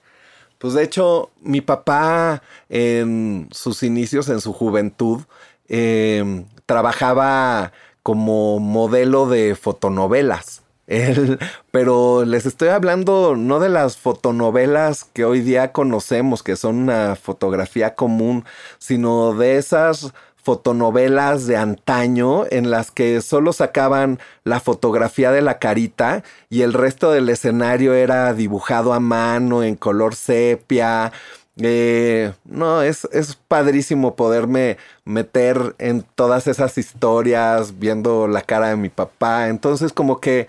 Pues 0.58 0.74
de 0.74 0.84
hecho, 0.84 1.32
mi 1.42 1.62
papá 1.62 2.42
en 2.70 3.48
sus 3.52 3.84
inicios, 3.84 4.30
en 4.30 4.42
su 4.42 4.54
juventud, 4.54 5.22
em, 5.68 6.46
trabajaba 6.66 7.74
como 8.04 8.60
modelo 8.60 9.28
de 9.28 9.56
fotonovelas. 9.56 10.62
pero 11.72 12.24
les 12.24 12.46
estoy 12.46 12.70
hablando 12.70 13.36
no 13.36 13.60
de 13.60 13.68
las 13.68 13.98
fotonovelas 13.98 15.04
que 15.04 15.26
hoy 15.26 15.42
día 15.42 15.74
conocemos, 15.74 16.44
que 16.44 16.56
son 16.56 16.78
una 16.78 17.16
fotografía 17.16 17.94
común, 17.96 18.46
sino 18.78 19.34
de 19.34 19.58
esas 19.58 20.14
fotonovelas 20.48 21.46
de 21.46 21.58
antaño 21.58 22.46
en 22.50 22.72
las 22.72 22.90
que 22.90 23.20
solo 23.20 23.52
sacaban 23.52 24.18
la 24.46 24.62
fotografía 24.62 25.32
de 25.32 25.42
la 25.42 25.60
carita 25.60 26.24
y 26.50 26.62
el 26.62 26.72
resto 26.72 27.12
del 27.12 27.28
escenario 27.28 27.94
era 27.94 28.34
dibujado 28.34 28.94
a 28.94 29.02
mano 29.02 29.64
en 29.64 29.76
color 29.76 30.16
sepia. 30.16 31.12
Eh, 31.60 32.32
no, 32.46 32.82
es, 32.82 33.06
es 33.12 33.36
padrísimo 33.36 34.16
poderme 34.16 34.78
meter 35.04 35.76
en 35.80 36.04
todas 36.16 36.48
esas 36.48 36.78
historias 36.78 37.78
viendo 37.78 38.30
la 38.30 38.42
cara 38.42 38.70
de 38.70 38.78
mi 38.78 38.88
papá. 38.88 39.50
Entonces 39.50 39.92
como 39.92 40.22
que 40.22 40.48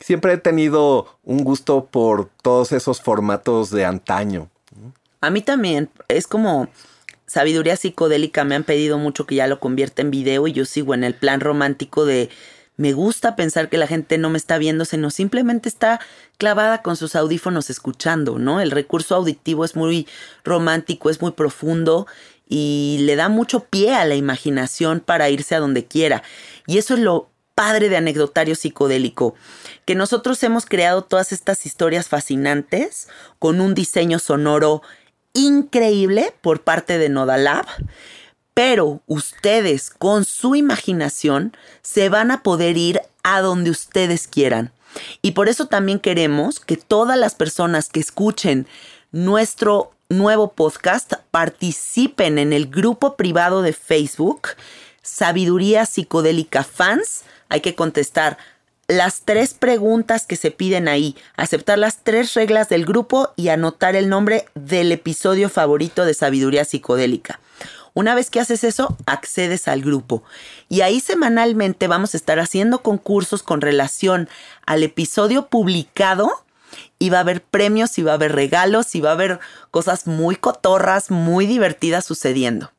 siempre 0.00 0.34
he 0.34 0.38
tenido 0.38 1.18
un 1.24 1.44
gusto 1.44 1.86
por 1.86 2.30
todos 2.42 2.72
esos 2.72 3.00
formatos 3.00 3.70
de 3.70 3.84
antaño. 3.84 4.48
A 5.20 5.30
mí 5.30 5.42
también, 5.42 5.90
es 6.08 6.26
como 6.26 6.68
sabiduría 7.26 7.76
psicodélica 7.76 8.44
me 8.44 8.54
han 8.54 8.64
pedido 8.64 8.98
mucho 8.98 9.26
que 9.26 9.34
ya 9.34 9.46
lo 9.46 9.60
convierta 9.60 10.02
en 10.02 10.10
video 10.10 10.46
y 10.46 10.52
yo 10.52 10.64
sigo 10.64 10.94
en 10.94 11.04
el 11.04 11.14
plan 11.14 11.40
romántico 11.40 12.04
de 12.04 12.30
me 12.78 12.92
gusta 12.92 13.34
pensar 13.34 13.68
que 13.68 13.76
la 13.76 13.88
gente 13.88 14.18
no 14.18 14.30
me 14.30 14.38
está 14.38 14.56
viendo, 14.56 14.84
sino 14.84 15.10
simplemente 15.10 15.68
está 15.68 16.00
clavada 16.38 16.80
con 16.80 16.96
sus 16.96 17.16
audífonos 17.16 17.70
escuchando, 17.70 18.38
¿no? 18.38 18.60
El 18.60 18.70
recurso 18.70 19.16
auditivo 19.16 19.64
es 19.64 19.74
muy 19.74 20.06
romántico, 20.44 21.10
es 21.10 21.20
muy 21.20 21.32
profundo 21.32 22.06
y 22.48 22.98
le 23.00 23.16
da 23.16 23.28
mucho 23.28 23.64
pie 23.64 23.96
a 23.96 24.04
la 24.04 24.14
imaginación 24.14 25.00
para 25.00 25.28
irse 25.28 25.56
a 25.56 25.60
donde 25.60 25.86
quiera. 25.86 26.22
Y 26.68 26.78
eso 26.78 26.94
es 26.94 27.00
lo 27.00 27.30
padre 27.56 27.88
de 27.88 27.96
anecdotario 27.96 28.54
psicodélico, 28.54 29.34
que 29.88 29.94
nosotros 29.94 30.42
hemos 30.42 30.66
creado 30.66 31.00
todas 31.00 31.32
estas 31.32 31.64
historias 31.64 32.08
fascinantes 32.08 33.08
con 33.38 33.58
un 33.62 33.72
diseño 33.72 34.18
sonoro 34.18 34.82
increíble 35.32 36.34
por 36.42 36.60
parte 36.60 36.98
de 36.98 37.08
Nodalab, 37.08 37.64
pero 38.52 39.00
ustedes 39.06 39.88
con 39.88 40.26
su 40.26 40.54
imaginación 40.56 41.56
se 41.80 42.10
van 42.10 42.30
a 42.30 42.42
poder 42.42 42.76
ir 42.76 43.00
a 43.22 43.40
donde 43.40 43.70
ustedes 43.70 44.28
quieran. 44.28 44.72
Y 45.22 45.30
por 45.30 45.48
eso 45.48 45.68
también 45.68 46.00
queremos 46.00 46.60
que 46.60 46.76
todas 46.76 47.16
las 47.16 47.34
personas 47.34 47.88
que 47.88 48.00
escuchen 48.00 48.66
nuestro 49.10 49.92
nuevo 50.10 50.52
podcast 50.52 51.14
participen 51.30 52.36
en 52.36 52.52
el 52.52 52.66
grupo 52.66 53.16
privado 53.16 53.62
de 53.62 53.72
Facebook 53.72 54.48
Sabiduría 55.00 55.86
Psicodélica 55.86 56.62
Fans. 56.62 57.22
Hay 57.48 57.62
que 57.62 57.74
contestar 57.74 58.36
las 58.88 59.20
tres 59.20 59.52
preguntas 59.52 60.26
que 60.26 60.36
se 60.36 60.50
piden 60.50 60.88
ahí, 60.88 61.14
aceptar 61.36 61.78
las 61.78 61.98
tres 62.02 62.32
reglas 62.32 62.70
del 62.70 62.86
grupo 62.86 63.32
y 63.36 63.48
anotar 63.48 63.94
el 63.94 64.08
nombre 64.08 64.46
del 64.54 64.90
episodio 64.92 65.50
favorito 65.50 66.06
de 66.06 66.14
Sabiduría 66.14 66.64
Psicodélica. 66.64 67.38
Una 67.92 68.14
vez 68.14 68.30
que 68.30 68.40
haces 68.40 68.64
eso, 68.64 68.96
accedes 69.06 69.68
al 69.68 69.82
grupo. 69.82 70.22
Y 70.68 70.80
ahí 70.80 71.00
semanalmente 71.00 71.86
vamos 71.86 72.14
a 72.14 72.16
estar 72.16 72.38
haciendo 72.38 72.82
concursos 72.82 73.42
con 73.42 73.60
relación 73.60 74.28
al 74.66 74.82
episodio 74.82 75.48
publicado. 75.48 76.30
Y 76.98 77.10
va 77.10 77.18
a 77.18 77.20
haber 77.22 77.42
premios, 77.42 77.98
y 77.98 78.02
va 78.02 78.12
a 78.12 78.14
haber 78.14 78.34
regalos, 78.34 78.94
y 78.94 79.00
va 79.00 79.10
a 79.10 79.14
haber 79.14 79.40
cosas 79.70 80.06
muy 80.06 80.36
cotorras, 80.36 81.10
muy 81.10 81.46
divertidas 81.46 82.04
sucediendo. 82.04 82.70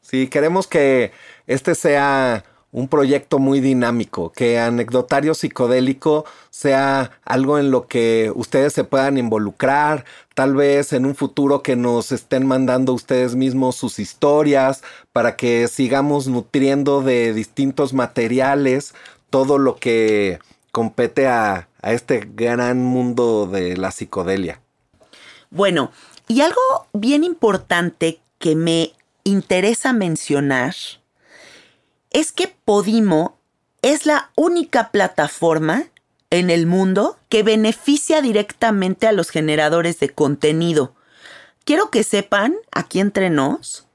Sí, 0.00 0.28
queremos 0.28 0.66
que 0.66 1.12
este 1.46 1.74
sea 1.74 2.44
un 2.72 2.88
proyecto 2.88 3.38
muy 3.38 3.60
dinámico, 3.60 4.32
que 4.32 4.58
anecdotario 4.58 5.34
psicodélico 5.34 6.24
sea 6.50 7.10
algo 7.24 7.58
en 7.58 7.70
lo 7.70 7.86
que 7.86 8.32
ustedes 8.34 8.72
se 8.72 8.82
puedan 8.84 9.18
involucrar, 9.18 10.06
tal 10.34 10.56
vez 10.56 10.94
en 10.94 11.04
un 11.04 11.14
futuro 11.14 11.62
que 11.62 11.76
nos 11.76 12.12
estén 12.12 12.46
mandando 12.46 12.94
ustedes 12.94 13.34
mismos 13.34 13.76
sus 13.76 13.98
historias 13.98 14.82
para 15.12 15.36
que 15.36 15.68
sigamos 15.68 16.26
nutriendo 16.28 17.02
de 17.02 17.34
distintos 17.34 17.92
materiales 17.92 18.94
todo 19.28 19.58
lo 19.58 19.76
que 19.76 20.38
compete 20.70 21.26
a, 21.26 21.68
a 21.82 21.92
este 21.92 22.26
gran 22.34 22.82
mundo 22.82 23.46
de 23.46 23.76
la 23.76 23.90
psicodelia. 23.90 24.60
Bueno, 25.50 25.92
y 26.26 26.40
algo 26.40 26.86
bien 26.94 27.22
importante 27.22 28.20
que 28.38 28.56
me 28.56 28.92
interesa 29.24 29.92
mencionar 29.92 30.74
es 32.12 32.32
que 32.32 32.48
Podimo 32.48 33.38
es 33.82 34.06
la 34.06 34.30
única 34.36 34.90
plataforma 34.90 35.84
en 36.30 36.50
el 36.50 36.66
mundo 36.66 37.18
que 37.28 37.42
beneficia 37.42 38.22
directamente 38.22 39.06
a 39.06 39.12
los 39.12 39.30
generadores 39.30 39.98
de 40.00 40.10
contenido. 40.10 40.94
Quiero 41.64 41.90
que 41.90 42.04
sepan, 42.04 42.54
aquí 42.70 43.00
entre 43.00 43.28
nos, 43.28 43.86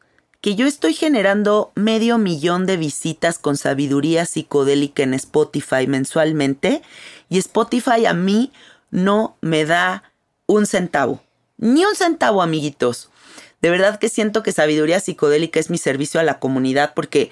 que 0.41 0.55
yo 0.55 0.67
estoy 0.67 0.93
generando 0.93 1.71
medio 1.75 2.17
millón 2.17 2.65
de 2.65 2.77
visitas 2.77 3.39
con 3.39 3.57
sabiduría 3.57 4.25
psicodélica 4.25 5.03
en 5.03 5.13
Spotify 5.15 5.87
mensualmente 5.87 6.81
y 7.27 7.39
Spotify 7.39 8.05
a 8.05 8.13
mí 8.13 8.51
no 8.91 9.35
me 9.41 9.65
da 9.65 10.11
un 10.45 10.65
centavo. 10.65 11.21
Ni 11.57 11.83
un 11.83 11.95
centavo, 11.95 12.41
amiguitos. 12.41 13.09
De 13.61 13.71
verdad 13.71 13.97
que 13.97 14.09
siento 14.09 14.43
que 14.43 14.51
sabiduría 14.51 14.99
psicodélica 14.99 15.59
es 15.59 15.69
mi 15.69 15.77
servicio 15.79 16.19
a 16.19 16.23
la 16.23 16.39
comunidad 16.39 16.93
porque 16.93 17.31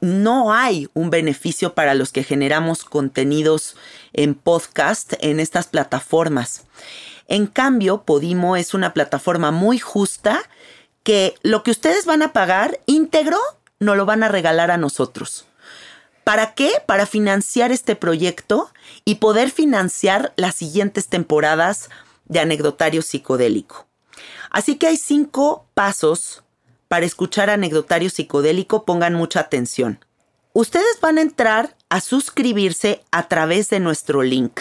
no 0.00 0.52
hay 0.52 0.88
un 0.94 1.10
beneficio 1.10 1.74
para 1.74 1.94
los 1.94 2.12
que 2.12 2.24
generamos 2.24 2.84
contenidos 2.84 3.76
en 4.12 4.34
podcast 4.34 5.14
en 5.20 5.40
estas 5.40 5.66
plataformas. 5.66 6.64
En 7.28 7.46
cambio, 7.46 8.02
Podimo 8.02 8.56
es 8.56 8.74
una 8.74 8.94
plataforma 8.94 9.50
muy 9.50 9.78
justa 9.78 10.40
que 11.02 11.34
lo 11.42 11.62
que 11.62 11.70
ustedes 11.70 12.06
van 12.06 12.22
a 12.22 12.32
pagar 12.32 12.80
íntegro 12.86 13.38
no 13.78 13.94
lo 13.94 14.06
van 14.06 14.22
a 14.22 14.28
regalar 14.28 14.70
a 14.70 14.78
nosotros. 14.78 15.46
¿Para 16.24 16.54
qué? 16.54 16.72
Para 16.86 17.06
financiar 17.06 17.72
este 17.72 17.96
proyecto 17.96 18.70
y 19.04 19.16
poder 19.16 19.50
financiar 19.50 20.32
las 20.36 20.56
siguientes 20.56 21.08
temporadas 21.08 21.88
de 22.26 22.40
anecdotario 22.40 23.00
psicodélico. 23.02 23.86
Así 24.50 24.76
que 24.76 24.88
hay 24.88 24.96
cinco 24.96 25.66
pasos 25.74 26.42
para 26.88 27.06
escuchar 27.06 27.50
anecdotario 27.50 28.10
psicodélico, 28.10 28.84
pongan 28.84 29.14
mucha 29.14 29.40
atención. 29.40 30.04
Ustedes 30.54 30.98
van 31.00 31.18
a 31.18 31.22
entrar 31.22 31.76
a 31.88 32.00
suscribirse 32.00 33.02
a 33.10 33.28
través 33.28 33.70
de 33.70 33.78
nuestro 33.80 34.22
link. 34.22 34.58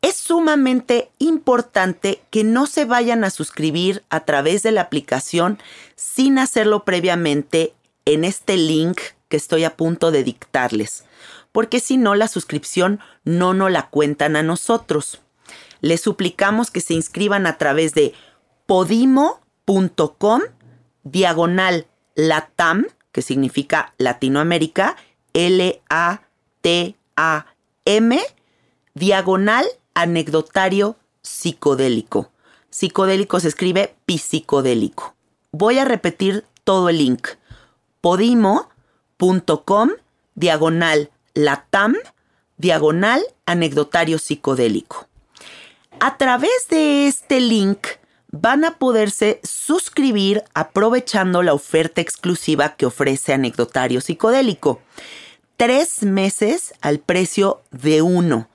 Es 0.00 0.16
sumamente 0.16 1.10
importante 1.18 2.22
que 2.30 2.44
no 2.44 2.66
se 2.66 2.84
vayan 2.84 3.24
a 3.24 3.30
suscribir 3.30 4.04
a 4.10 4.20
través 4.20 4.62
de 4.62 4.70
la 4.70 4.82
aplicación 4.82 5.58
sin 5.96 6.38
hacerlo 6.38 6.84
previamente 6.84 7.74
en 8.04 8.24
este 8.24 8.56
link 8.56 9.00
que 9.28 9.36
estoy 9.36 9.64
a 9.64 9.76
punto 9.76 10.10
de 10.10 10.22
dictarles, 10.22 11.04
porque 11.50 11.80
si 11.80 11.96
no 11.96 12.14
la 12.14 12.28
suscripción 12.28 13.00
no 13.24 13.54
nos 13.54 13.72
la 13.72 13.88
cuentan 13.88 14.36
a 14.36 14.42
nosotros. 14.42 15.20
Les 15.80 16.00
suplicamos 16.00 16.70
que 16.70 16.80
se 16.80 16.94
inscriban 16.94 17.46
a 17.46 17.58
través 17.58 17.94
de 17.94 18.14
podimo.com 18.66 20.42
diagonal 21.04 21.86
latam, 22.14 22.86
que 23.12 23.22
significa 23.22 23.94
Latinoamérica, 23.98 24.96
L-A-T-A-M, 25.32 25.78
diagonal 28.94 29.66
anecdotario 29.94 30.96
psicodélico. 31.22 32.30
Psicodélico 32.70 33.40
se 33.40 33.48
escribe 33.48 33.94
psicodélico. 34.06 35.14
Voy 35.52 35.78
a 35.78 35.84
repetir 35.84 36.44
todo 36.64 36.88
el 36.88 36.98
link. 36.98 37.28
podimo.com 38.00 39.90
diagonal 40.34 41.10
latam 41.34 41.96
diagonal 42.58 43.22
anecdotario 43.46 44.18
psicodélico. 44.18 45.08
A 46.00 46.16
través 46.16 46.68
de 46.70 47.08
este 47.08 47.40
link 47.40 47.86
van 48.30 48.64
a 48.64 48.78
poderse 48.78 49.40
suscribir 49.42 50.44
aprovechando 50.54 51.42
la 51.42 51.54
oferta 51.54 52.00
exclusiva 52.00 52.76
que 52.76 52.86
ofrece 52.86 53.32
Anecdotario 53.32 54.00
Psicodélico. 54.00 54.80
Tres 55.56 56.02
meses 56.02 56.74
al 56.80 57.00
precio 57.00 57.62
de 57.70 58.02
uno. 58.02 58.48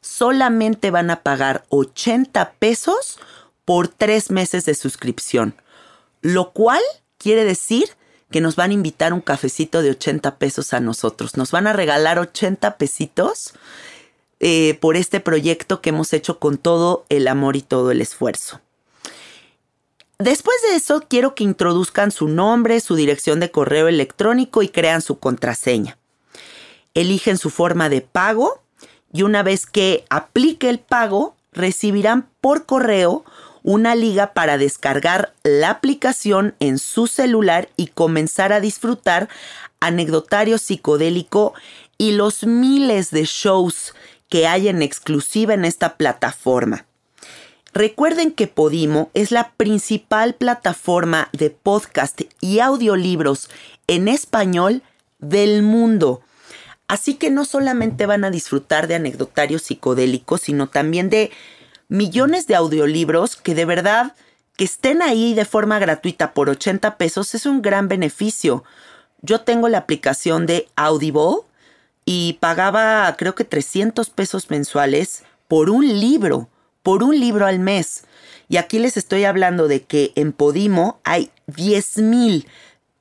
Solamente 0.00 0.90
van 0.90 1.10
a 1.10 1.22
pagar 1.22 1.64
80 1.68 2.52
pesos 2.58 3.18
por 3.64 3.88
tres 3.88 4.30
meses 4.30 4.64
de 4.64 4.74
suscripción. 4.74 5.54
Lo 6.22 6.52
cual 6.52 6.80
quiere 7.18 7.44
decir 7.44 7.90
que 8.30 8.40
nos 8.40 8.56
van 8.56 8.70
a 8.70 8.74
invitar 8.74 9.12
un 9.12 9.20
cafecito 9.20 9.82
de 9.82 9.90
80 9.90 10.36
pesos 10.38 10.72
a 10.72 10.80
nosotros. 10.80 11.36
Nos 11.36 11.50
van 11.50 11.66
a 11.66 11.72
regalar 11.72 12.18
80 12.18 12.76
pesitos 12.76 13.54
eh, 14.40 14.78
por 14.80 14.96
este 14.96 15.20
proyecto 15.20 15.80
que 15.80 15.90
hemos 15.90 16.12
hecho 16.12 16.38
con 16.38 16.58
todo 16.58 17.04
el 17.08 17.28
amor 17.28 17.56
y 17.56 17.62
todo 17.62 17.90
el 17.90 18.00
esfuerzo. 18.00 18.60
Después 20.20 20.56
de 20.68 20.76
eso, 20.76 21.06
quiero 21.08 21.34
que 21.34 21.44
introduzcan 21.44 22.10
su 22.10 22.28
nombre, 22.28 22.80
su 22.80 22.94
dirección 22.94 23.40
de 23.40 23.50
correo 23.50 23.88
electrónico 23.88 24.62
y 24.62 24.68
crean 24.68 25.00
su 25.00 25.18
contraseña. 25.18 25.96
Eligen 26.92 27.38
su 27.38 27.48
forma 27.48 27.88
de 27.88 28.02
pago 28.02 28.62
y 29.14 29.22
una 29.22 29.42
vez 29.42 29.64
que 29.64 30.04
aplique 30.10 30.68
el 30.68 30.78
pago, 30.78 31.36
recibirán 31.52 32.28
por 32.42 32.66
correo 32.66 33.24
una 33.62 33.94
liga 33.94 34.34
para 34.34 34.58
descargar 34.58 35.32
la 35.42 35.70
aplicación 35.70 36.54
en 36.60 36.78
su 36.78 37.06
celular 37.06 37.70
y 37.78 37.86
comenzar 37.86 38.52
a 38.52 38.60
disfrutar 38.60 39.30
anecdotario 39.80 40.58
psicodélico 40.58 41.54
y 41.96 42.12
los 42.12 42.44
miles 42.44 43.10
de 43.10 43.24
shows 43.24 43.94
que 44.28 44.46
hay 44.46 44.68
en 44.68 44.82
exclusiva 44.82 45.54
en 45.54 45.64
esta 45.64 45.96
plataforma. 45.96 46.84
Recuerden 47.72 48.32
que 48.32 48.48
Podimo 48.48 49.10
es 49.14 49.30
la 49.30 49.52
principal 49.52 50.34
plataforma 50.34 51.28
de 51.32 51.50
podcast 51.50 52.20
y 52.40 52.58
audiolibros 52.58 53.48
en 53.86 54.08
español 54.08 54.82
del 55.20 55.62
mundo. 55.62 56.20
Así 56.88 57.14
que 57.14 57.30
no 57.30 57.44
solamente 57.44 58.06
van 58.06 58.24
a 58.24 58.30
disfrutar 58.30 58.88
de 58.88 58.96
anecdotarios 58.96 59.62
psicodélicos, 59.62 60.40
sino 60.40 60.68
también 60.68 61.10
de 61.10 61.30
millones 61.88 62.48
de 62.48 62.56
audiolibros 62.56 63.36
que 63.36 63.54
de 63.54 63.64
verdad 63.64 64.14
que 64.56 64.64
estén 64.64 65.00
ahí 65.00 65.34
de 65.34 65.44
forma 65.44 65.78
gratuita 65.78 66.34
por 66.34 66.50
80 66.50 66.96
pesos 66.96 67.36
es 67.36 67.46
un 67.46 67.62
gran 67.62 67.86
beneficio. 67.86 68.64
Yo 69.22 69.42
tengo 69.42 69.68
la 69.68 69.78
aplicación 69.78 70.46
de 70.46 70.66
Audible 70.74 71.42
y 72.04 72.32
pagaba 72.40 73.14
creo 73.16 73.36
que 73.36 73.44
300 73.44 74.10
pesos 74.10 74.50
mensuales 74.50 75.22
por 75.46 75.70
un 75.70 75.86
libro 75.86 76.48
por 76.82 77.02
un 77.02 77.18
libro 77.18 77.46
al 77.46 77.58
mes. 77.58 78.04
Y 78.48 78.56
aquí 78.56 78.78
les 78.78 78.96
estoy 78.96 79.24
hablando 79.24 79.68
de 79.68 79.82
que 79.82 80.12
en 80.16 80.32
Podimo 80.32 81.00
hay 81.04 81.30
10.000 81.48 82.46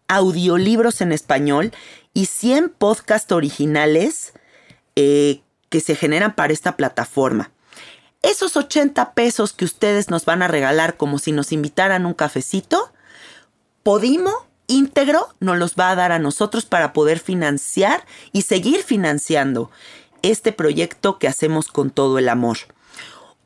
audiolibros 0.07 1.01
en 1.01 1.11
español 1.11 1.71
y 2.13 2.25
100 2.25 2.69
podcasts 2.69 3.31
originales 3.31 4.33
eh, 4.95 5.41
que 5.69 5.81
se 5.81 5.95
generan 5.95 6.35
para 6.35 6.53
esta 6.53 6.75
plataforma. 6.75 7.51
Esos 8.21 8.57
80 8.57 9.13
pesos 9.13 9.53
que 9.53 9.65
ustedes 9.65 10.09
nos 10.09 10.25
van 10.25 10.41
a 10.41 10.47
regalar 10.47 10.97
como 10.97 11.19
si 11.19 11.31
nos 11.31 11.51
invitaran 11.51 12.05
un 12.05 12.13
cafecito, 12.13 12.91
Podimo 13.81 14.31
íntegro 14.67 15.29
nos 15.39 15.57
los 15.57 15.75
va 15.75 15.89
a 15.89 15.95
dar 15.95 16.11
a 16.11 16.19
nosotros 16.19 16.65
para 16.65 16.93
poder 16.93 17.19
financiar 17.19 18.05
y 18.33 18.43
seguir 18.43 18.83
financiando 18.83 19.71
este 20.21 20.51
proyecto 20.51 21.17
que 21.17 21.27
hacemos 21.27 21.69
con 21.69 21.89
todo 21.89 22.19
el 22.19 22.29
amor. 22.29 22.57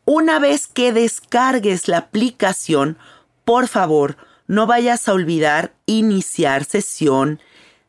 Una 0.06 0.40
vez 0.40 0.68
que 0.68 0.92
descargues 0.92 1.88
la 1.88 1.98
aplicación, 1.98 2.98
por 3.46 3.68
favor, 3.68 4.18
no 4.48 4.68
vayas 4.68 5.08
a 5.08 5.14
olvidar 5.14 5.74
iniciar 5.86 6.66
sesión 6.66 7.40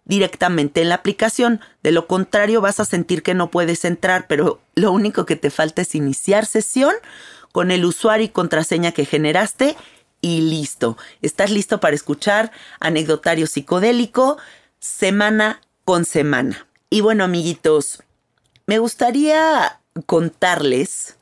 directamente 0.05 0.83
en 0.83 0.90
la 0.90 0.96
aplicación. 0.96 1.61
De 1.83 1.90
lo 1.90 2.07
contrario, 2.07 2.61
vas 2.61 2.79
a 2.79 2.85
sentir 2.85 3.22
que 3.22 3.35
no 3.35 3.50
puedes 3.50 3.85
entrar, 3.85 4.27
pero 4.29 4.61
lo 4.74 4.92
único 4.92 5.27
que 5.27 5.37
te 5.37 5.50
falta 5.50 5.83
es 5.83 5.94
iniciar 5.94 6.46
sesión 6.46 6.94
con 7.53 7.70
el 7.70 7.85
usuario 7.85 8.27
y 8.27 8.31
contraseña 8.31 8.92
que 8.92 9.07
generaste 9.07 9.77
y 10.20 10.40
listo. 10.42 10.96
Estás 11.20 11.50
listo 11.50 11.81
para 11.81 11.96
escuchar 11.96 12.53
anecdotario 12.81 13.46
psicodélico 13.46 14.38
semana 14.79 15.61
con 15.85 16.05
semana. 16.05 16.66
Y 16.90 17.00
bueno, 17.00 17.24
amiguitos, 17.24 18.03
me 18.66 18.79
gustaría 18.79 19.81
contarles 20.07 21.16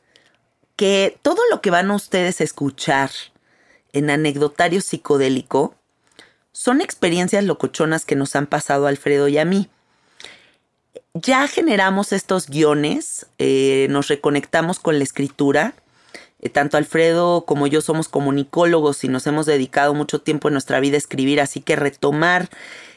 que 0.75 1.17
todo 1.21 1.41
lo 1.51 1.61
que 1.61 1.71
van 1.71 1.91
ustedes 1.91 2.41
a 2.41 2.43
escuchar 2.43 3.11
en 3.91 4.09
anecdotario 4.09 4.81
psicodélico 4.81 5.75
son 6.51 6.81
experiencias 6.81 7.43
locochonas 7.43 8.05
que 8.05 8.15
nos 8.15 8.35
han 8.35 8.47
pasado 8.47 8.85
a 8.85 8.89
Alfredo 8.89 9.27
y 9.27 9.37
a 9.37 9.45
mí. 9.45 9.69
Ya 11.13 11.47
generamos 11.47 12.11
estos 12.11 12.47
guiones, 12.47 13.27
eh, 13.37 13.87
nos 13.89 14.07
reconectamos 14.07 14.79
con 14.79 14.97
la 14.97 15.03
escritura. 15.03 15.73
Eh, 16.39 16.49
tanto 16.49 16.77
Alfredo 16.77 17.45
como 17.45 17.67
yo 17.67 17.81
somos 17.81 18.09
comunicólogos 18.09 19.03
y 19.03 19.07
nos 19.07 19.27
hemos 19.27 19.45
dedicado 19.45 19.93
mucho 19.93 20.21
tiempo 20.21 20.47
en 20.47 20.53
nuestra 20.53 20.79
vida 20.79 20.95
a 20.95 20.97
escribir, 20.97 21.39
así 21.39 21.61
que 21.61 21.75
retomar 21.75 22.49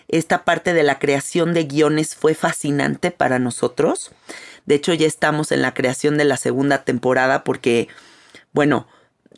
esta 0.08 0.44
parte 0.44 0.72
de 0.72 0.82
la 0.82 0.98
creación 0.98 1.52
de 1.52 1.64
guiones 1.64 2.14
fue 2.14 2.34
fascinante 2.34 3.10
para 3.10 3.38
nosotros. 3.38 4.12
De 4.66 4.74
hecho, 4.74 4.92
ya 4.92 5.06
estamos 5.06 5.52
en 5.52 5.62
la 5.62 5.74
creación 5.74 6.18
de 6.18 6.24
la 6.24 6.36
segunda 6.36 6.84
temporada 6.84 7.44
porque, 7.44 7.88
bueno, 8.52 8.86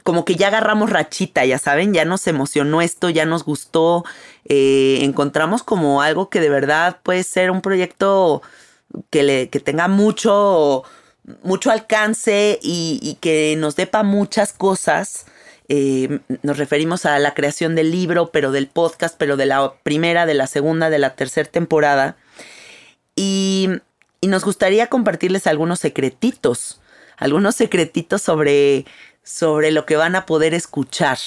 como 0.02 0.24
que 0.24 0.36
ya 0.36 0.48
agarramos 0.48 0.90
rachita, 0.90 1.44
ya 1.44 1.58
saben, 1.58 1.92
ya 1.92 2.04
nos 2.04 2.26
emocionó 2.26 2.80
esto, 2.80 3.10
ya 3.10 3.26
nos 3.26 3.44
gustó, 3.44 4.04
eh, 4.46 5.00
encontramos 5.02 5.62
como 5.62 6.02
algo 6.02 6.30
que 6.30 6.40
de 6.40 6.48
verdad 6.48 7.00
puede 7.02 7.22
ser 7.24 7.50
un 7.50 7.60
proyecto 7.60 8.42
que, 9.10 9.22
le, 9.22 9.48
que 9.50 9.60
tenga 9.60 9.88
mucho, 9.88 10.84
mucho 11.42 11.70
alcance 11.70 12.58
y, 12.62 13.18
que 13.20 13.54
nos 13.58 13.76
depa 13.76 14.02
muchas 14.02 14.52
cosas. 14.52 15.26
Eh, 15.68 16.20
nos 16.42 16.56
referimos 16.56 17.04
a 17.04 17.18
la 17.18 17.34
creación 17.34 17.74
del 17.74 17.90
libro, 17.90 18.30
pero 18.32 18.52
del 18.52 18.68
podcast, 18.68 19.16
pero 19.18 19.36
de 19.36 19.46
la 19.46 19.74
primera, 19.82 20.24
de 20.24 20.34
la 20.34 20.46
segunda, 20.46 20.88
de 20.88 20.98
la 20.98 21.14
tercera 21.14 21.50
temporada. 21.50 22.16
Y, 23.14 23.68
y 24.20 24.28
nos 24.28 24.44
gustaría 24.44 24.88
compartirles 24.88 25.46
algunos 25.46 25.80
secretitos, 25.80 26.80
algunos 27.16 27.56
secretitos 27.56 28.22
sobre 28.22 28.84
sobre 29.28 29.72
lo 29.72 29.84
que 29.84 29.96
van 29.96 30.16
a 30.16 30.24
poder 30.24 30.54
escuchar 30.54 31.18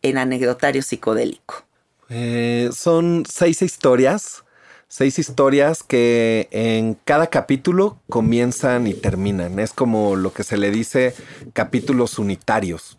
en 0.00 0.16
Anecdotario 0.16 0.82
Psicodélico? 0.82 1.64
Eh, 2.08 2.70
son 2.72 3.24
seis 3.28 3.60
historias, 3.60 4.44
seis 4.88 5.18
historias 5.18 5.82
que 5.82 6.48
en 6.52 6.94
cada 7.04 7.26
capítulo 7.26 7.98
comienzan 8.08 8.86
y 8.86 8.94
terminan. 8.94 9.58
Es 9.58 9.74
como 9.74 10.16
lo 10.16 10.32
que 10.32 10.42
se 10.42 10.56
le 10.56 10.70
dice 10.70 11.14
capítulos 11.52 12.18
unitarios. 12.18 12.96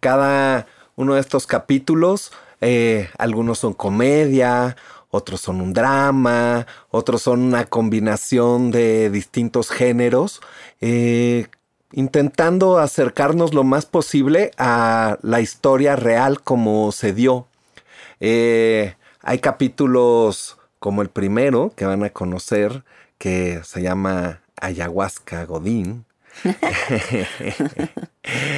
Cada 0.00 0.66
uno 0.96 1.14
de 1.14 1.20
estos 1.20 1.46
capítulos, 1.46 2.32
eh, 2.62 3.10
algunos 3.18 3.58
son 3.58 3.74
comedia, 3.74 4.76
otros 5.14 5.42
son 5.42 5.60
un 5.60 5.74
drama, 5.74 6.66
otros 6.88 7.20
son 7.20 7.40
una 7.42 7.66
combinación 7.66 8.70
de 8.70 9.10
distintos 9.10 9.68
géneros. 9.68 10.40
Eh, 10.80 11.48
intentando 11.92 12.78
acercarnos 12.78 13.52
lo 13.52 13.62
más 13.62 13.84
posible 13.84 14.52
a 14.56 15.18
la 15.20 15.42
historia 15.42 15.96
real 15.96 16.40
como 16.40 16.92
se 16.92 17.12
dio. 17.12 17.46
Eh, 18.20 18.94
hay 19.20 19.40
capítulos 19.40 20.56
como 20.78 21.02
el 21.02 21.10
primero 21.10 21.74
que 21.76 21.84
van 21.84 22.04
a 22.04 22.10
conocer, 22.10 22.82
que 23.18 23.60
se 23.64 23.82
llama 23.82 24.40
Ayahuasca 24.62 25.44
Godín. 25.44 26.06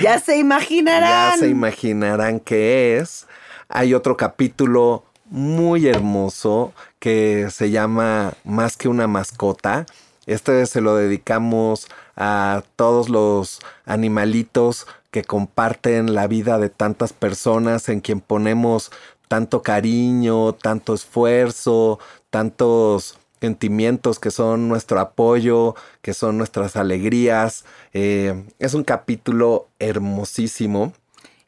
ya 0.04 0.20
se 0.20 0.38
imaginarán. 0.38 1.32
Ya 1.32 1.36
se 1.36 1.48
imaginarán 1.48 2.38
qué 2.38 2.98
es. 2.98 3.26
Hay 3.68 3.92
otro 3.92 4.16
capítulo 4.16 5.04
muy 5.34 5.88
hermoso 5.88 6.72
que 7.00 7.48
se 7.50 7.72
llama 7.72 8.34
Más 8.44 8.76
que 8.76 8.86
una 8.86 9.08
mascota. 9.08 9.84
Este 10.26 10.64
se 10.66 10.80
lo 10.80 10.94
dedicamos 10.94 11.88
a 12.16 12.62
todos 12.76 13.08
los 13.08 13.58
animalitos 13.84 14.86
que 15.10 15.24
comparten 15.24 16.14
la 16.14 16.28
vida 16.28 16.60
de 16.60 16.68
tantas 16.68 17.12
personas 17.12 17.88
en 17.88 18.00
quien 18.00 18.20
ponemos 18.20 18.92
tanto 19.26 19.62
cariño, 19.62 20.52
tanto 20.52 20.94
esfuerzo, 20.94 21.98
tantos 22.30 23.18
sentimientos 23.40 24.20
que 24.20 24.30
son 24.30 24.68
nuestro 24.68 25.00
apoyo, 25.00 25.74
que 26.00 26.14
son 26.14 26.38
nuestras 26.38 26.76
alegrías. 26.76 27.64
Eh, 27.92 28.44
es 28.60 28.72
un 28.74 28.84
capítulo 28.84 29.66
hermosísimo. 29.80 30.92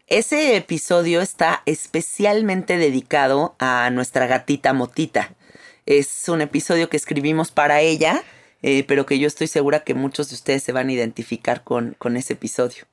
Ese 0.07 0.57
episodio 0.57 1.21
está 1.21 1.63
especialmente 1.67 2.77
dedicado 2.77 3.57
a 3.59 3.91
nuestra 3.91 4.27
gatita 4.27 4.73
Motita. 4.73 5.35
Es 5.85 6.29
un 6.29 6.41
episodio 6.41 6.89
que 6.89 6.97
escribimos 6.97 7.51
para 7.51 7.81
ella 7.81 8.23
eh, 8.63 8.85
pero 8.85 9.07
que 9.07 9.19
yo 9.19 9.27
estoy 9.27 9.47
segura 9.47 9.85
que 9.85 9.95
muchos 9.95 10.29
de 10.31 10.35
ustedes 10.35 10.63
se 10.63 10.73
van 10.73 10.89
a 10.89 10.93
identificar 10.93 11.63
con, 11.63 11.95
con 11.99 12.17
ese 12.17 12.33
episodio. 12.33 12.85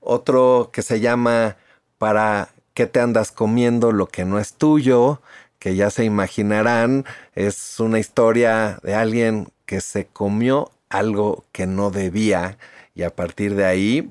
Otro 0.00 0.70
que 0.72 0.82
se 0.82 1.00
llama 1.00 1.56
Para 1.98 2.48
qué 2.74 2.86
te 2.86 3.00
andas 3.00 3.30
comiendo 3.30 3.92
lo 3.92 4.06
que 4.06 4.24
no 4.24 4.38
es 4.38 4.54
tuyo, 4.54 5.20
que 5.58 5.76
ya 5.76 5.90
se 5.90 6.04
imaginarán, 6.04 7.04
es 7.34 7.78
una 7.78 7.98
historia 7.98 8.80
de 8.82 8.94
alguien 8.94 9.52
que 9.66 9.80
se 9.80 10.06
comió 10.06 10.70
algo 10.88 11.44
que 11.52 11.66
no 11.66 11.90
debía 11.90 12.58
y 12.94 13.02
a 13.02 13.14
partir 13.14 13.54
de 13.54 13.66
ahí, 13.66 14.10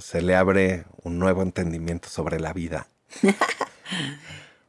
se 0.00 0.22
le 0.22 0.34
abre 0.34 0.84
un 1.02 1.18
nuevo 1.18 1.42
entendimiento 1.42 2.08
sobre 2.08 2.40
la 2.40 2.52
vida. 2.52 2.86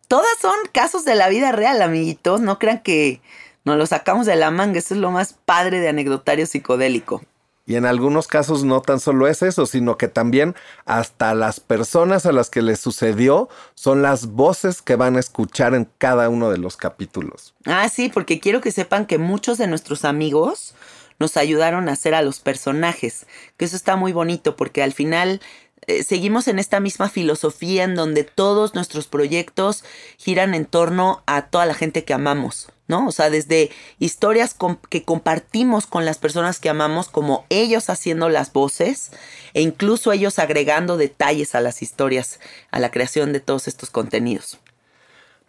Todas 0.07 0.37
son 0.41 0.55
casos 0.71 1.05
de 1.05 1.15
la 1.15 1.29
vida 1.29 1.51
real, 1.51 1.81
amiguitos. 1.81 2.41
No 2.41 2.59
crean 2.59 2.81
que 2.81 3.21
nos 3.65 3.77
lo 3.77 3.85
sacamos 3.85 4.25
de 4.25 4.35
la 4.35 4.51
manga, 4.51 4.79
eso 4.79 4.93
es 4.93 4.99
lo 4.99 5.11
más 5.11 5.33
padre 5.33 5.79
de 5.79 5.89
anecdotario 5.89 6.45
psicodélico. 6.45 7.23
Y 7.65 7.75
en 7.75 7.85
algunos 7.85 8.27
casos 8.27 8.65
no 8.65 8.81
tan 8.81 8.99
solo 8.99 9.27
es 9.27 9.41
eso, 9.41 9.65
sino 9.65 9.97
que 9.97 10.09
también 10.09 10.53
hasta 10.85 11.33
las 11.33 11.61
personas 11.61 12.25
a 12.25 12.33
las 12.33 12.49
que 12.49 12.61
les 12.61 12.81
sucedió 12.81 13.47
son 13.73 14.01
las 14.01 14.27
voces 14.27 14.81
que 14.81 14.97
van 14.97 15.15
a 15.15 15.21
escuchar 15.21 15.73
en 15.73 15.89
cada 15.97 16.27
uno 16.27 16.49
de 16.49 16.57
los 16.57 16.75
capítulos. 16.75 17.53
Ah, 17.65 17.87
sí, 17.87 18.09
porque 18.09 18.41
quiero 18.41 18.59
que 18.59 18.71
sepan 18.71 19.05
que 19.05 19.17
muchos 19.17 19.57
de 19.57 19.67
nuestros 19.67 20.03
amigos 20.03 20.75
nos 21.19 21.37
ayudaron 21.37 21.89
a 21.89 21.93
hacer 21.93 22.13
a 22.13 22.21
los 22.21 22.39
personajes, 22.39 23.25
que 23.57 23.65
eso 23.65 23.75
está 23.75 23.95
muy 23.95 24.11
bonito 24.11 24.55
porque 24.55 24.83
al 24.83 24.93
final 24.93 25.41
eh, 25.87 26.03
seguimos 26.03 26.47
en 26.47 26.59
esta 26.59 26.79
misma 26.79 27.09
filosofía 27.09 27.83
en 27.83 27.95
donde 27.95 28.23
todos 28.23 28.73
nuestros 28.73 29.07
proyectos 29.07 29.83
giran 30.17 30.53
en 30.53 30.65
torno 30.65 31.23
a 31.25 31.47
toda 31.47 31.65
la 31.65 31.73
gente 31.73 32.05
que 32.05 32.13
amamos, 32.13 32.69
¿no? 32.87 33.07
O 33.07 33.11
sea, 33.11 33.29
desde 33.29 33.69
historias 33.99 34.55
que 34.89 35.03
compartimos 35.03 35.85
con 35.85 36.05
las 36.05 36.17
personas 36.17 36.59
que 36.59 36.69
amamos, 36.69 37.09
como 37.09 37.45
ellos 37.49 37.89
haciendo 37.89 38.29
las 38.29 38.53
voces, 38.53 39.11
e 39.53 39.61
incluso 39.61 40.11
ellos 40.13 40.39
agregando 40.39 40.95
detalles 40.95 41.53
a 41.53 41.61
las 41.61 41.81
historias, 41.81 42.39
a 42.71 42.79
la 42.79 42.91
creación 42.91 43.33
de 43.33 43.41
todos 43.41 43.67
estos 43.67 43.89
contenidos. 43.89 44.59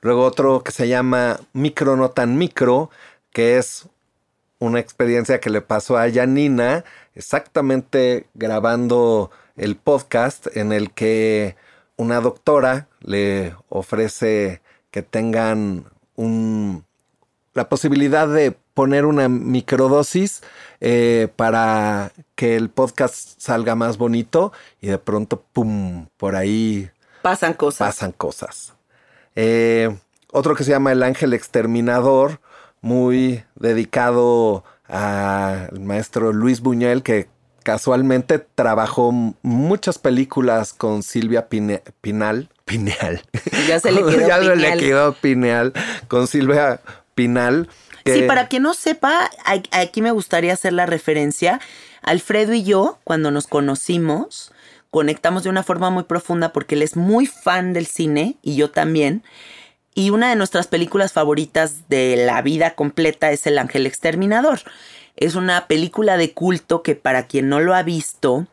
Luego 0.01 0.25
otro 0.25 0.63
que 0.63 0.73
se 0.73 0.89
llama 0.89 1.41
Micro 1.53 1.97
no 1.97 2.11
tan 2.11 2.37
micro, 2.37 2.91
que 3.33 3.59
es 3.59 3.87
una 4.65 4.81
experiencia 4.81 5.41
que 5.41 5.51
le 5.51 5.61
pasó 5.61 5.97
a 5.99 6.11
Janina, 6.11 6.85
exactamente 7.15 8.27
grabando 8.35 9.31
el 9.57 9.77
podcast 9.77 10.47
en 10.57 10.73
el 10.73 10.91
que 10.93 11.57
una 11.97 12.21
doctora 12.21 12.89
le 13.01 13.55
ofrece 13.69 14.63
que 14.91 15.03
tengan 15.03 15.85
un, 16.17 16.85
la 17.53 17.69
posibilidad 17.69 18.27
de 18.27 18.57
poner 18.75 19.05
una 19.07 19.29
microdosis 19.29 20.43
eh, 20.81 21.29
para 21.37 22.13
que 22.35 22.57
el 22.57 22.71
podcast 22.71 23.39
salga 23.39 23.75
más 23.75 23.99
bonito 23.99 24.53
y 24.81 24.89
de 24.89 24.99
pronto, 24.99 25.45
¡pum!, 25.53 26.07
por 26.17 26.37
ahí 26.37 26.91
pasan 27.23 27.55
cosas. 27.55 27.89
Pasan 27.89 28.13
cosas. 28.13 28.75
Eh, 29.37 29.97
otro 30.33 30.55
que 30.57 30.65
se 30.65 30.71
llama 30.71 30.93
El 30.93 31.03
Ángel 31.03 31.33
Exterminador, 31.33 32.41
muy 32.85 33.43
dedicado 33.55 34.63
al 34.87 35.81
maestro 35.81 36.35
Luis 36.35 36.61
Buñuel, 36.61 37.03
que 37.03 37.29
casualmente 37.63 38.39
trabajó 38.39 39.11
muchas 39.41 39.99
películas 39.99 40.75
con 40.75 41.03
Silvia 41.03 41.49
Pinal. 41.49 42.51
Pineal. 42.67 43.23
Ya 43.67 43.81
se 43.81 43.91
le 43.91 44.03
quedó 44.05 44.29
ya 44.29 44.39
Pineal. 44.39 44.59
le 44.61 44.77
quedó 44.77 45.15
Pineal 45.15 45.73
con 46.09 46.27
Silvia 46.27 46.83
Pinal. 47.15 47.71
Sí, 48.05 48.23
para 48.29 48.49
quien 48.49 48.65
no 48.65 48.75
sepa, 48.75 49.31
aquí 49.73 50.03
me 50.03 50.11
gustaría 50.11 50.53
hacer 50.53 50.75
la 50.75 50.85
referencia. 50.85 51.61
Alfredo 52.03 52.53
y 52.53 52.65
yo, 52.65 52.99
cuando 53.03 53.31
nos 53.31 53.47
conocimos, 53.47 54.53
conectamos 54.91 55.43
de 55.43 55.49
una 55.49 55.63
forma 55.63 55.89
muy 55.89 56.03
profunda 56.03 56.53
porque 56.53 56.75
él 56.75 56.83
es 56.83 56.97
muy 56.97 57.25
fan 57.25 57.73
del 57.73 57.87
cine 57.87 58.37
y 58.43 58.57
yo 58.57 58.71
también. 58.71 59.23
Y 59.95 60.11
una 60.11 60.31
de 60.31 60.37
nuestras 60.37 60.67
películas 60.67 61.13
favoritas 61.13 61.89
de 61.89 62.17
la 62.17 62.43
vida 62.43 62.75
completa 62.75 63.31
es 63.31 63.47
El 63.47 63.59
Ángel 63.59 63.87
Exterminador. 63.87 64.59
Es 65.17 65.37
una 65.37 65.69
película 65.69 66.17
de 66.17 66.33
culto 66.33 66.83
que 66.83 66.97
para 66.97 67.29
quien 67.29 67.49
no 67.49 67.61
lo 67.61 67.75
ha 67.75 67.85
visto, 67.85 68.49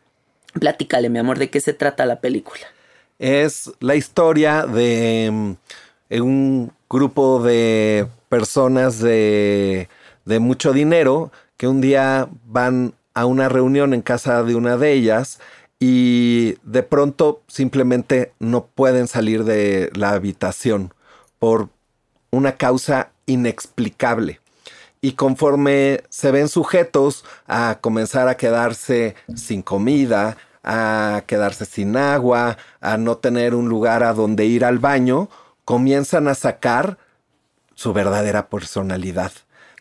platícale, 0.58 1.08
mi 1.08 1.18
amor, 1.18 1.40
¿de 1.40 1.50
qué 1.50 1.60
se 1.60 1.72
trata 1.72 2.06
la 2.06 2.20
película? 2.20 2.62
Es 3.18 3.72
la 3.80 3.96
historia 3.96 4.66
de 4.66 5.30
mm, 5.32 6.22
un 6.22 6.72
grupo 6.88 7.42
de 7.42 8.06
personas 8.28 9.00
de, 9.00 9.88
de 10.24 10.38
mucho 10.38 10.72
dinero 10.72 11.32
que 11.56 11.66
un 11.66 11.80
día 11.80 12.28
van 12.46 12.94
a 13.14 13.26
una 13.26 13.48
reunión 13.48 13.94
en 13.94 14.02
casa 14.02 14.44
de 14.44 14.54
una 14.54 14.76
de 14.76 14.92
ellas 14.92 15.40
y 15.80 16.54
de 16.62 16.84
pronto 16.84 17.42
simplemente 17.48 18.32
no 18.38 18.66
pueden 18.66 19.08
salir 19.08 19.42
de 19.42 19.90
la 19.94 20.10
habitación 20.10 20.94
por 21.42 21.70
una 22.30 22.52
causa 22.52 23.10
inexplicable 23.26 24.38
y 25.00 25.14
conforme 25.14 26.04
se 26.08 26.30
ven 26.30 26.48
sujetos 26.48 27.24
a 27.48 27.78
comenzar 27.80 28.28
a 28.28 28.36
quedarse 28.36 29.16
sin 29.34 29.60
comida, 29.60 30.36
a 30.62 31.24
quedarse 31.26 31.64
sin 31.64 31.96
agua, 31.96 32.58
a 32.80 32.96
no 32.96 33.16
tener 33.16 33.56
un 33.56 33.68
lugar 33.68 34.04
a 34.04 34.12
donde 34.12 34.44
ir 34.44 34.64
al 34.64 34.78
baño, 34.78 35.30
comienzan 35.64 36.28
a 36.28 36.36
sacar 36.36 36.96
su 37.74 37.92
verdadera 37.92 38.46
personalidad. 38.46 39.32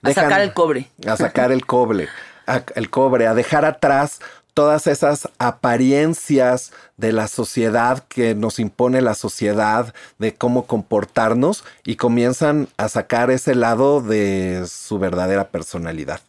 a 0.01 0.13
sacar 0.13 0.41
el 0.41 0.55
cobre. 0.55 0.89
A 1.05 1.15
sacar 1.15 1.51
el 1.51 1.67
cobre. 1.67 2.07
A, 2.47 2.63
el 2.73 2.89
cobre, 2.89 3.27
a 3.27 3.35
dejar 3.35 3.65
atrás 3.65 4.19
todas 4.53 4.87
esas 4.87 5.29
apariencias 5.37 6.71
de 6.97 7.13
la 7.13 7.27
sociedad 7.27 8.03
que 8.07 8.35
nos 8.35 8.59
impone 8.59 9.01
la 9.01 9.15
sociedad, 9.15 9.93
de 10.19 10.33
cómo 10.33 10.67
comportarnos 10.67 11.63
y 11.85 11.95
comienzan 11.95 12.67
a 12.77 12.89
sacar 12.89 13.31
ese 13.31 13.55
lado 13.55 14.01
de 14.01 14.65
su 14.67 14.99
verdadera 14.99 15.49
personalidad. 15.49 16.21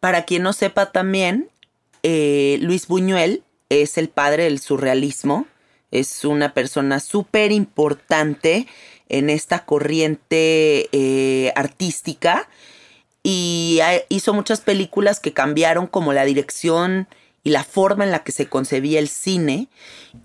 Para 0.00 0.24
quien 0.24 0.42
no 0.42 0.52
sepa 0.52 0.92
también, 0.92 1.48
eh, 2.02 2.58
Luis 2.60 2.86
Buñuel 2.86 3.42
es 3.68 3.98
el 3.98 4.08
padre 4.08 4.44
del 4.44 4.60
surrealismo, 4.60 5.46
es 5.90 6.24
una 6.24 6.54
persona 6.54 7.00
súper 7.00 7.50
importante 7.50 8.66
en 9.08 9.30
esta 9.30 9.64
corriente 9.64 10.88
eh, 10.92 11.52
artística 11.56 12.48
y 13.22 13.80
hizo 14.08 14.32
muchas 14.34 14.60
películas 14.60 15.20
que 15.20 15.32
cambiaron 15.32 15.86
como 15.86 16.12
la 16.12 16.24
dirección 16.24 17.08
y 17.44 17.50
la 17.50 17.64
forma 17.64 18.04
en 18.04 18.10
la 18.10 18.24
que 18.24 18.32
se 18.32 18.46
concebía 18.46 18.98
el 18.98 19.08
cine. 19.08 19.68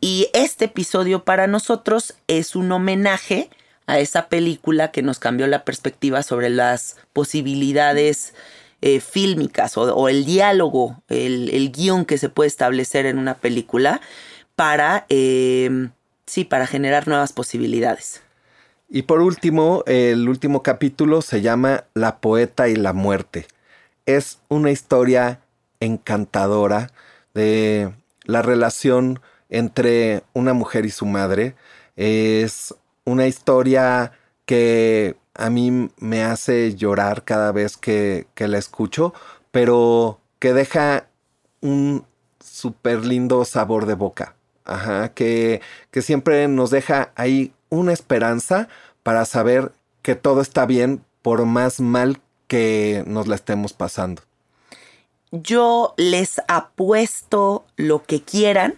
Y 0.02 0.30
este 0.34 0.66
episodio 0.66 1.24
para 1.24 1.48
nosotros 1.48 2.16
es 2.28 2.56
un 2.56 2.72
homenaje 2.72 3.50
a 3.86 4.00
esa 4.00 4.30
película 4.30 4.92
que 4.92 5.02
nos 5.02 5.20
cambió 5.20 5.48
la 5.48 5.66
perspectiva 5.66 6.24
sobre 6.24 6.50
las 6.50 6.98
posibilidades 7.12 8.34
eh, 8.82 9.00
fílmicas 9.00 9.78
o, 9.78 10.10
el 10.10 10.26
diálogo, 10.26 11.02
el, 11.10 11.72
guion 11.72 12.06
que 12.06 12.18
se 12.18 12.30
puede 12.30 12.48
establecer 12.48 13.06
en 13.06 13.18
una 13.18 13.36
película 13.36 14.02
para, 14.56 15.06
eh, 15.10 15.90
sí, 16.26 16.44
para 16.44 16.68
generar 16.68 17.08
nuevas 17.08 17.34
posibilidades. 17.34 18.23
Y 18.96 19.02
por 19.02 19.22
último, 19.22 19.84
el 19.88 20.30
último 20.30 20.62
capítulo 20.62 21.24
se 21.24 21.42
llama 21.42 21.86
La 21.96 22.18
poeta 22.18 22.68
y 22.70 22.76
la 22.76 22.94
muerte. 22.94 23.48
Es 24.06 24.38
una 24.50 24.70
historia 24.70 25.40
encantadora 25.80 26.92
de 27.34 27.92
la 28.26 28.44
relación 28.44 29.20
entre 29.50 30.22
una 30.34 30.54
mujer 30.54 30.86
y 30.86 30.92
su 30.92 31.08
madre. 31.08 31.56
Es 31.96 32.76
una 33.04 33.26
historia 33.26 34.12
que 34.46 35.16
a 35.34 35.50
mí 35.50 35.90
me 35.98 36.24
hace 36.24 36.76
llorar 36.76 37.24
cada 37.24 37.52
vez 37.52 37.78
que, 37.78 38.28
la 38.38 38.60
escucho, 38.60 39.16
pero 39.50 40.20
que 40.38 40.54
deja 40.54 41.08
un 41.62 42.06
súper 42.40 43.08
lindo 43.08 43.44
sabor 43.44 43.88
de 43.88 43.96
boca. 43.96 44.36
Ajá, 44.66 45.10
que, 45.16 45.62
que 45.90 46.04
siempre 46.04 46.48
nos 46.48 46.70
deja 46.70 47.12
ahí 47.16 47.54
una 47.74 47.94
esperanza 47.94 48.68
para 49.02 49.26
saber 49.26 49.72
que 50.02 50.16
todo 50.16 50.42
está 50.42 50.66
bien 50.66 51.04
por 51.22 51.46
más 51.46 51.80
mal 51.80 52.20
que 52.48 53.04
nos 53.08 53.28
la 53.28 53.36
estemos 53.36 53.74
pasando. 53.74 54.22
Yo 55.32 55.96
les 55.98 56.42
apuesto 56.48 57.66
lo 57.76 58.04
que 58.04 58.22
quieran 58.22 58.76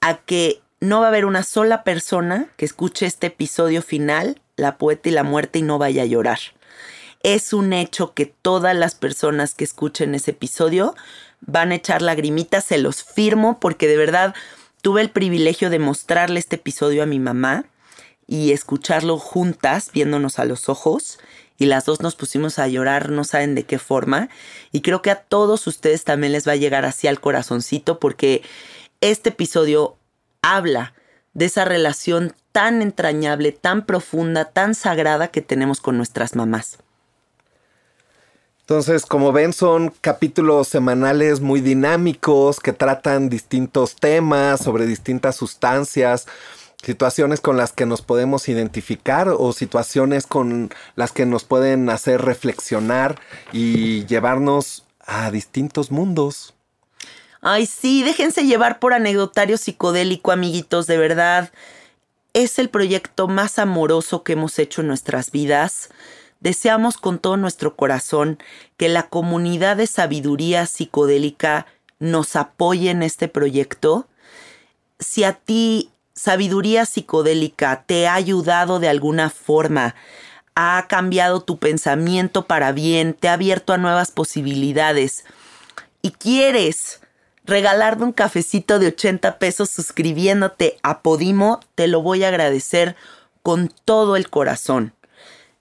a 0.00 0.16
que 0.16 0.60
no 0.80 1.00
va 1.00 1.06
a 1.06 1.08
haber 1.08 1.24
una 1.24 1.44
sola 1.44 1.84
persona 1.84 2.48
que 2.56 2.64
escuche 2.64 3.06
este 3.06 3.28
episodio 3.28 3.82
final, 3.82 4.40
La 4.56 4.76
poeta 4.76 5.08
y 5.08 5.12
la 5.12 5.22
muerte, 5.22 5.60
y 5.60 5.62
no 5.62 5.78
vaya 5.78 6.02
a 6.02 6.06
llorar. 6.06 6.40
Es 7.22 7.52
un 7.52 7.72
hecho 7.72 8.12
que 8.14 8.26
todas 8.26 8.74
las 8.74 8.96
personas 8.96 9.54
que 9.54 9.62
escuchen 9.62 10.16
ese 10.16 10.32
episodio 10.32 10.96
van 11.40 11.70
a 11.70 11.76
echar 11.76 12.02
lagrimitas, 12.02 12.64
se 12.64 12.78
los 12.78 13.04
firmo, 13.04 13.60
porque 13.60 13.86
de 13.86 13.96
verdad 13.96 14.34
tuve 14.82 15.00
el 15.00 15.10
privilegio 15.10 15.70
de 15.70 15.78
mostrarle 15.78 16.40
este 16.40 16.56
episodio 16.56 17.04
a 17.04 17.06
mi 17.06 17.20
mamá 17.20 17.66
y 18.28 18.52
escucharlo 18.52 19.18
juntas, 19.18 19.90
viéndonos 19.92 20.38
a 20.38 20.44
los 20.44 20.68
ojos. 20.68 21.18
Y 21.56 21.66
las 21.66 21.86
dos 21.86 22.00
nos 22.02 22.14
pusimos 22.14 22.60
a 22.60 22.68
llorar, 22.68 23.10
no 23.10 23.24
saben 23.24 23.56
de 23.56 23.64
qué 23.64 23.80
forma. 23.80 24.28
Y 24.70 24.82
creo 24.82 25.02
que 25.02 25.10
a 25.10 25.16
todos 25.16 25.66
ustedes 25.66 26.04
también 26.04 26.32
les 26.32 26.46
va 26.46 26.52
a 26.52 26.56
llegar 26.56 26.84
así 26.84 27.08
al 27.08 27.20
corazoncito 27.20 27.98
porque 27.98 28.42
este 29.00 29.30
episodio 29.30 29.96
habla 30.42 30.92
de 31.32 31.46
esa 31.46 31.64
relación 31.64 32.34
tan 32.52 32.82
entrañable, 32.82 33.50
tan 33.50 33.86
profunda, 33.86 34.44
tan 34.44 34.74
sagrada 34.74 35.28
que 35.28 35.42
tenemos 35.42 35.80
con 35.80 35.96
nuestras 35.96 36.36
mamás. 36.36 36.78
Entonces, 38.60 39.06
como 39.06 39.32
ven, 39.32 39.54
son 39.54 39.94
capítulos 40.02 40.68
semanales 40.68 41.40
muy 41.40 41.62
dinámicos 41.62 42.60
que 42.60 42.74
tratan 42.74 43.30
distintos 43.30 43.96
temas 43.96 44.60
sobre 44.60 44.86
distintas 44.86 45.36
sustancias 45.36 46.26
situaciones 46.82 47.40
con 47.40 47.56
las 47.56 47.72
que 47.72 47.86
nos 47.86 48.02
podemos 48.02 48.48
identificar 48.48 49.28
o 49.28 49.52
situaciones 49.52 50.26
con 50.26 50.70
las 50.96 51.12
que 51.12 51.26
nos 51.26 51.44
pueden 51.44 51.90
hacer 51.90 52.22
reflexionar 52.22 53.20
y 53.52 54.06
llevarnos 54.06 54.84
a 55.00 55.30
distintos 55.30 55.90
mundos. 55.90 56.54
Ay, 57.40 57.66
sí, 57.66 58.02
déjense 58.02 58.46
llevar 58.46 58.78
por 58.78 58.92
anecdotario 58.92 59.58
psicodélico, 59.58 60.32
amiguitos, 60.32 60.86
de 60.86 60.98
verdad. 60.98 61.52
Es 62.32 62.58
el 62.58 62.68
proyecto 62.68 63.28
más 63.28 63.58
amoroso 63.58 64.22
que 64.22 64.32
hemos 64.32 64.58
hecho 64.58 64.80
en 64.80 64.88
nuestras 64.88 65.30
vidas. 65.30 65.90
Deseamos 66.40 66.96
con 66.96 67.18
todo 67.18 67.36
nuestro 67.36 67.74
corazón 67.76 68.38
que 68.76 68.88
la 68.88 69.08
comunidad 69.08 69.76
de 69.76 69.86
sabiduría 69.86 70.66
psicodélica 70.66 71.66
nos 71.98 72.36
apoye 72.36 72.90
en 72.90 73.02
este 73.02 73.28
proyecto. 73.28 74.06
Si 75.00 75.24
a 75.24 75.32
ti 75.32 75.90
sabiduría 76.18 76.84
psicodélica 76.84 77.84
te 77.86 78.08
ha 78.08 78.14
ayudado 78.14 78.80
de 78.80 78.88
alguna 78.88 79.30
forma, 79.30 79.94
ha 80.54 80.86
cambiado 80.88 81.40
tu 81.40 81.58
pensamiento 81.58 82.46
para 82.46 82.72
bien, 82.72 83.14
te 83.14 83.28
ha 83.28 83.34
abierto 83.34 83.72
a 83.72 83.78
nuevas 83.78 84.10
posibilidades 84.10 85.24
y 86.02 86.10
quieres 86.10 87.00
regalarme 87.44 88.04
un 88.04 88.12
cafecito 88.12 88.78
de 88.78 88.88
80 88.88 89.38
pesos 89.38 89.70
suscribiéndote 89.70 90.78
a 90.82 91.02
Podimo, 91.02 91.60
te 91.76 91.86
lo 91.86 92.02
voy 92.02 92.24
a 92.24 92.28
agradecer 92.28 92.96
con 93.42 93.72
todo 93.84 94.16
el 94.16 94.28
corazón. 94.28 94.92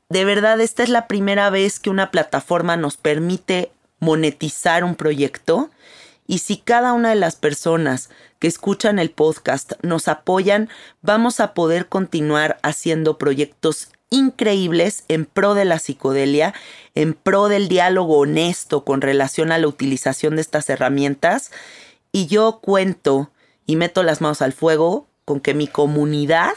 De 0.10 0.26
verdad, 0.26 0.60
esta 0.60 0.84
es 0.84 0.89
la 0.89 1.08
primera 1.08 1.50
vez 1.50 1.80
que 1.80 1.89
una 1.89 2.10
plataforma 2.12 2.78
nos 2.78 2.98
permite 2.98 3.72
monetizar 4.00 4.84
un 4.84 4.96
proyecto. 4.96 5.70
Y 6.26 6.39
si 6.39 6.58
cada 6.58 6.93
una 6.93 7.10
de 7.10 7.15
las 7.15 7.36
personas 7.36 8.10
que 8.39 8.47
escuchan 8.47 9.00
el 9.00 9.12
podcast 9.12 9.73
nos 9.82 10.08
apoyan, 10.08 10.69
vamos 11.02 11.39
a 11.39 11.54
poder 11.54 11.88
continuar 11.88 12.60
haciendo 12.63 13.17
proyectos 13.17 13.89
increíbles 14.10 15.04
en 15.08 15.26
pro 15.26 15.54
de 15.54 15.65
la 15.65 15.80
psicodelia, 15.80 16.54
en 16.95 17.13
pro 17.13 17.50
del 17.50 17.67
diálogo 17.67 18.19
honesto 18.19 18.84
con 18.84 19.02
relación 19.02 19.52
a 19.52 19.58
la 19.58 19.67
utilización 19.67 20.36
de 20.36 20.41
estas 20.41 20.69
herramientas. 20.69 21.52
Y 22.12 22.28
yo 22.28 22.60
cuento 22.62 23.32
y 23.65 23.76
meto 23.76 24.04
las 24.04 24.21
manos 24.21 24.41
al 24.41 24.54
fuego 24.54 25.08
con 25.26 25.41
que 25.41 25.54
mi 25.54 25.67
comunidad 25.67 26.54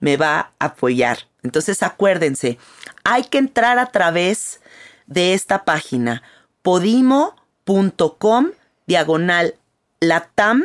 me 0.00 0.16
va 0.16 0.52
a 0.58 0.66
apoyar. 0.66 1.28
Entonces 1.42 1.82
acuérdense, 1.82 2.58
hay 3.04 3.24
que 3.24 3.38
entrar 3.38 3.78
a 3.78 3.86
través 3.86 4.60
de 5.06 5.34
esta 5.34 5.64
página 5.64 6.22
podimo.com 6.62 8.50
diagonal 8.86 9.54
latam, 10.00 10.64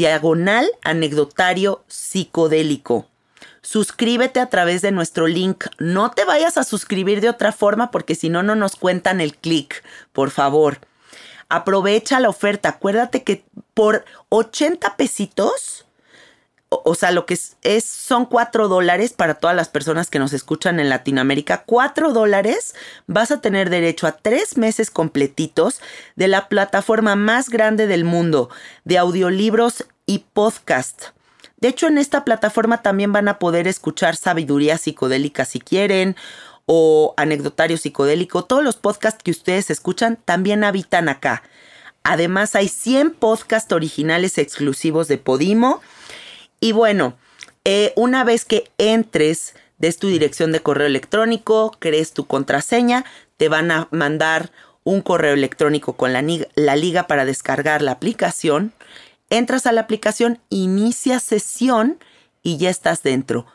diagonal 0.00 0.66
anecdotario 0.82 1.84
psicodélico. 1.86 3.06
Suscríbete 3.60 4.40
a 4.40 4.48
través 4.48 4.80
de 4.80 4.92
nuestro 4.92 5.26
link. 5.26 5.66
No 5.78 6.10
te 6.10 6.24
vayas 6.24 6.56
a 6.56 6.64
suscribir 6.64 7.20
de 7.20 7.28
otra 7.28 7.52
forma 7.52 7.90
porque 7.90 8.14
si 8.14 8.30
no, 8.30 8.42
no 8.42 8.54
nos 8.54 8.76
cuentan 8.76 9.20
el 9.20 9.36
clic, 9.36 9.84
por 10.14 10.30
favor. 10.30 10.78
Aprovecha 11.50 12.18
la 12.18 12.30
oferta. 12.30 12.70
Acuérdate 12.70 13.24
que 13.24 13.44
por 13.74 14.06
80 14.30 14.96
pesitos 14.96 15.84
o, 16.72 16.94
sea, 16.94 17.10
lo 17.10 17.26
que 17.26 17.34
es, 17.34 17.84
son 17.84 18.26
cuatro 18.26 18.68
dólares 18.68 19.12
para 19.12 19.34
todas 19.34 19.56
las 19.56 19.68
personas 19.68 20.08
que 20.08 20.20
nos 20.20 20.32
escuchan 20.32 20.78
en 20.78 20.88
Latinoamérica. 20.88 21.64
Cuatro 21.66 22.12
dólares 22.12 22.76
vas 23.08 23.32
a 23.32 23.40
tener 23.40 23.70
derecho 23.70 24.06
a 24.06 24.12
tres 24.12 24.56
meses 24.56 24.88
completitos 24.88 25.80
de 26.14 26.28
la 26.28 26.48
plataforma 26.48 27.16
más 27.16 27.48
grande 27.48 27.88
del 27.88 28.04
mundo 28.04 28.50
de 28.84 28.98
audiolibros 28.98 29.84
y 30.06 30.26
podcast. 30.32 31.06
De 31.56 31.66
hecho, 31.66 31.88
en 31.88 31.98
esta 31.98 32.24
plataforma 32.24 32.82
también 32.82 33.12
van 33.12 33.26
a 33.26 33.40
poder 33.40 33.66
escuchar 33.66 34.14
sabiduría 34.14 34.78
psicodélica 34.78 35.44
si 35.44 35.58
quieren 35.58 36.14
o 36.66 37.14
anecdotario 37.16 37.78
psicodélico. 37.78 38.44
Todos 38.44 38.62
los 38.62 38.76
podcasts 38.76 39.24
que 39.24 39.32
ustedes 39.32 39.70
escuchan 39.70 40.18
también 40.24 40.62
habitan 40.62 41.08
acá. 41.08 41.42
Además, 42.04 42.54
hay 42.54 42.68
100 42.68 43.10
podcasts 43.10 43.72
originales 43.72 44.38
exclusivos 44.38 45.08
de 45.08 45.18
Podimo 45.18 45.82
y 46.60 46.72
bueno, 46.72 47.16
eh, 47.64 47.92
una 47.96 48.24
vez 48.24 48.44
que 48.44 48.70
entres, 48.78 49.54
des 49.78 49.98
tu 49.98 50.08
dirección 50.08 50.52
de 50.52 50.60
correo 50.60 50.86
electrónico, 50.86 51.76
crees 51.78 52.12
tu 52.12 52.26
contraseña, 52.26 53.04
te 53.36 53.48
van 53.48 53.70
a 53.70 53.88
mandar 53.90 54.50
un 54.84 55.02
correo 55.02 55.34
electrónico 55.34 55.94
con 55.94 56.12
la, 56.12 56.24
la 56.54 56.76
liga 56.76 57.06
para 57.06 57.24
descargar 57.24 57.82
la 57.82 57.92
aplicación. 57.92 58.72
Entras 59.30 59.66
a 59.66 59.72
la 59.72 59.82
aplicación, 59.82 60.40
inicia 60.48 61.20
sesión 61.20 61.98
y 62.42 62.58
ya 62.58 62.70
estás 62.70 63.02
dentro. 63.02 63.46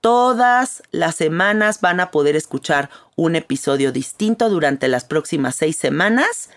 Todas 0.00 0.82
las 0.90 1.14
semanas 1.14 1.80
van 1.80 2.00
a 2.00 2.10
poder 2.10 2.34
escuchar 2.34 2.88
un 3.16 3.36
episodio 3.36 3.92
distinto 3.92 4.48
durante 4.48 4.88
las 4.88 5.04
próximas 5.04 5.56
seis 5.56 5.76
semanas. 5.76 6.50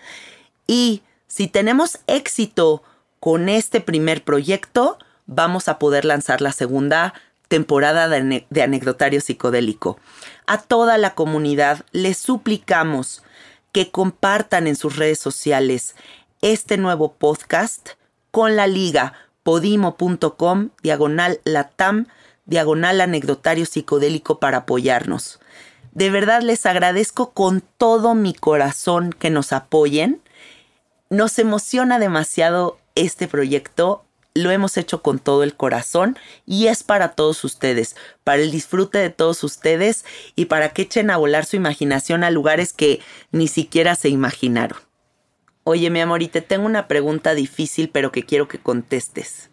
Y 0.66 1.02
Si 1.26 1.48
tenemos 1.48 1.98
éxito 2.06 2.82
con 3.18 3.48
este 3.48 3.80
primer 3.80 4.22
proyecto, 4.22 4.98
vamos 5.26 5.68
a 5.68 5.78
poder 5.78 6.04
lanzar 6.04 6.40
la 6.40 6.52
segunda 6.52 7.14
temporada 7.48 8.08
de, 8.08 8.18
ane- 8.18 8.46
de 8.50 8.62
anecdotario 8.62 9.20
psicodélico. 9.20 9.98
A 10.46 10.58
toda 10.58 10.98
la 10.98 11.14
comunidad 11.14 11.84
les 11.92 12.18
suplicamos 12.18 13.22
que 13.72 13.90
compartan 13.90 14.66
en 14.66 14.76
sus 14.76 14.96
redes 14.96 15.18
sociales 15.18 15.94
este 16.42 16.76
nuevo 16.76 17.12
podcast 17.14 17.90
con 18.30 18.56
la 18.56 18.66
liga 18.66 19.12
podimo.com 19.42 20.70
diagonal 20.82 21.40
latam 21.44 22.06
diagonal 22.46 23.00
anecdotario 23.00 23.66
psicodélico 23.66 24.38
para 24.38 24.58
apoyarnos. 24.58 25.40
De 25.92 26.10
verdad 26.10 26.42
les 26.42 26.66
agradezco 26.66 27.30
con 27.32 27.62
todo 27.78 28.14
mi 28.14 28.34
corazón 28.34 29.12
que 29.12 29.30
nos 29.30 29.52
apoyen. 29.52 30.20
Nos 31.08 31.38
emociona 31.38 31.98
demasiado 31.98 32.78
este 32.96 33.28
proyecto. 33.28 34.04
Lo 34.34 34.50
hemos 34.50 34.76
hecho 34.76 35.00
con 35.00 35.20
todo 35.20 35.44
el 35.44 35.54
corazón 35.54 36.18
y 36.44 36.66
es 36.66 36.82
para 36.82 37.12
todos 37.12 37.44
ustedes, 37.44 37.94
para 38.24 38.42
el 38.42 38.50
disfrute 38.50 38.98
de 38.98 39.10
todos 39.10 39.44
ustedes 39.44 40.04
y 40.34 40.46
para 40.46 40.70
que 40.70 40.82
echen 40.82 41.10
a 41.10 41.16
volar 41.16 41.46
su 41.46 41.54
imaginación 41.54 42.24
a 42.24 42.30
lugares 42.30 42.72
que 42.72 43.00
ni 43.30 43.46
siquiera 43.46 43.94
se 43.94 44.08
imaginaron. 44.08 44.78
Oye, 45.62 45.88
mi 45.88 46.00
amor, 46.00 46.22
y 46.22 46.28
te 46.28 46.42
tengo 46.42 46.66
una 46.66 46.88
pregunta 46.88 47.34
difícil, 47.34 47.88
pero 47.90 48.12
que 48.12 48.24
quiero 48.24 48.48
que 48.48 48.58
contestes. 48.58 49.50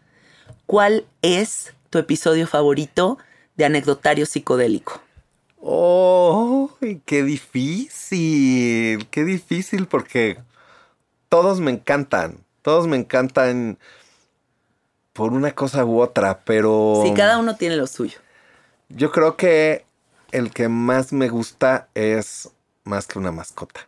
¿Cuál 0.65 1.06
es 1.22 1.74
tu 1.89 2.00
episodio 2.00 2.48
favorito 2.48 3.17
de 3.56 3.65
anecdotario 3.65 4.26
psicodélico? 4.26 5.02
¡Oh! 5.62 6.72
¡Qué 7.06 7.24
difícil! 7.24 9.08
¡Qué 9.10 9.24
difícil! 9.24 9.86
Porque 9.86 10.39
todos 11.30 11.60
me 11.60 11.72
encantan. 11.72 12.44
Todos 12.62 12.88
me 12.88 12.98
encantan 12.98 13.78
por 15.13 15.34
una 15.34 15.52
cosa 15.52 15.86
u 15.86 16.02
otra, 16.02 16.39
pero. 16.45 17.02
Sí, 17.04 17.13
cada 17.13 17.38
uno 17.38 17.56
tiene 17.56 17.76
lo 17.76 17.88
suyo. 17.88 18.19
Yo 18.89 19.12
creo 19.12 19.38
que 19.38 19.86
el 20.32 20.52
que 20.52 20.67
más 20.67 21.13
me 21.13 21.30
gusta 21.30 21.88
es 21.93 22.50
más 22.84 23.08
que 23.08 23.19
una 23.19 23.32
mascota. 23.32 23.88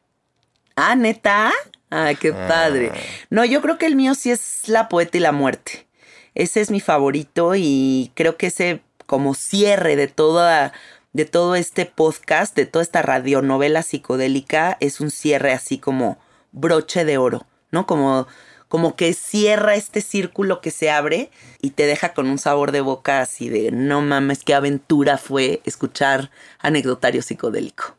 Ah, 0.76 0.96
neta. 0.96 1.52
Ay, 1.90 2.16
qué 2.16 2.34
padre. 2.34 2.92
No, 3.30 3.46
yo 3.46 3.62
creo 3.62 3.78
que 3.78 3.86
el 3.86 3.96
mío 3.96 4.16
sí 4.16 4.32
es 4.32 4.68
La 4.68 4.90
Poeta 4.90 5.18
y 5.18 5.22
la 5.22 5.32
Muerte. 5.32 5.88
Ese 6.34 6.62
es 6.62 6.72
mi 6.72 6.80
favorito 6.80 7.54
y 7.56 8.12
creo 8.16 8.38
que 8.38 8.48
ese 8.48 8.82
como 9.06 9.36
cierre 9.36 9.96
de 9.96 10.08
toda 10.08 10.74
de 11.12 11.26
todo 11.26 11.54
este 11.56 11.86
podcast, 11.86 12.56
de 12.56 12.66
toda 12.66 12.82
esta 12.82 13.04
radionovela 13.04 13.84
psicodélica, 13.84 14.78
es 14.80 15.00
un 15.00 15.12
cierre 15.12 15.54
así 15.54 15.78
como 15.78 16.18
broche 16.52 17.06
de 17.06 17.20
oro, 17.20 17.46
¿no? 17.70 17.86
Como 17.86 18.28
como 18.74 18.96
que 18.96 19.14
cierra 19.14 19.76
este 19.76 20.02
círculo 20.02 20.60
que 20.60 20.72
se 20.72 20.90
abre 20.90 21.30
y 21.62 21.70
te 21.70 21.86
deja 21.86 22.16
con 22.16 22.28
un 22.28 22.40
sabor 22.40 22.72
de 22.72 22.82
boca 22.82 23.22
así 23.22 23.48
de 23.48 23.70
no 23.70 24.02
mames, 24.02 24.44
qué 24.44 24.56
aventura 24.56 25.20
fue 25.20 25.62
escuchar 25.64 26.32
anecdotario 26.58 27.22
psicodélico. 27.22 27.96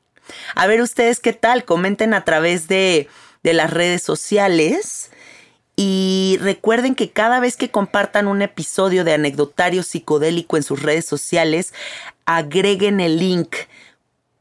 A 0.56 0.66
ver 0.66 0.80
ustedes 0.80 1.20
qué 1.20 1.32
tal, 1.32 1.64
comenten 1.64 2.12
a 2.12 2.24
través 2.24 2.66
de, 2.66 3.08
de 3.44 3.52
las 3.52 3.70
redes 3.70 4.02
sociales 4.02 5.12
y 5.76 6.38
recuerden 6.40 6.96
que 6.96 7.12
cada 7.12 7.38
vez 7.38 7.56
que 7.56 7.70
compartan 7.70 8.26
un 8.26 8.42
episodio 8.42 9.04
de 9.04 9.14
anecdotario 9.14 9.84
psicodélico 9.84 10.56
en 10.56 10.64
sus 10.64 10.82
redes 10.82 11.04
sociales, 11.04 11.72
agreguen 12.26 12.98
el 12.98 13.20
link 13.20 13.54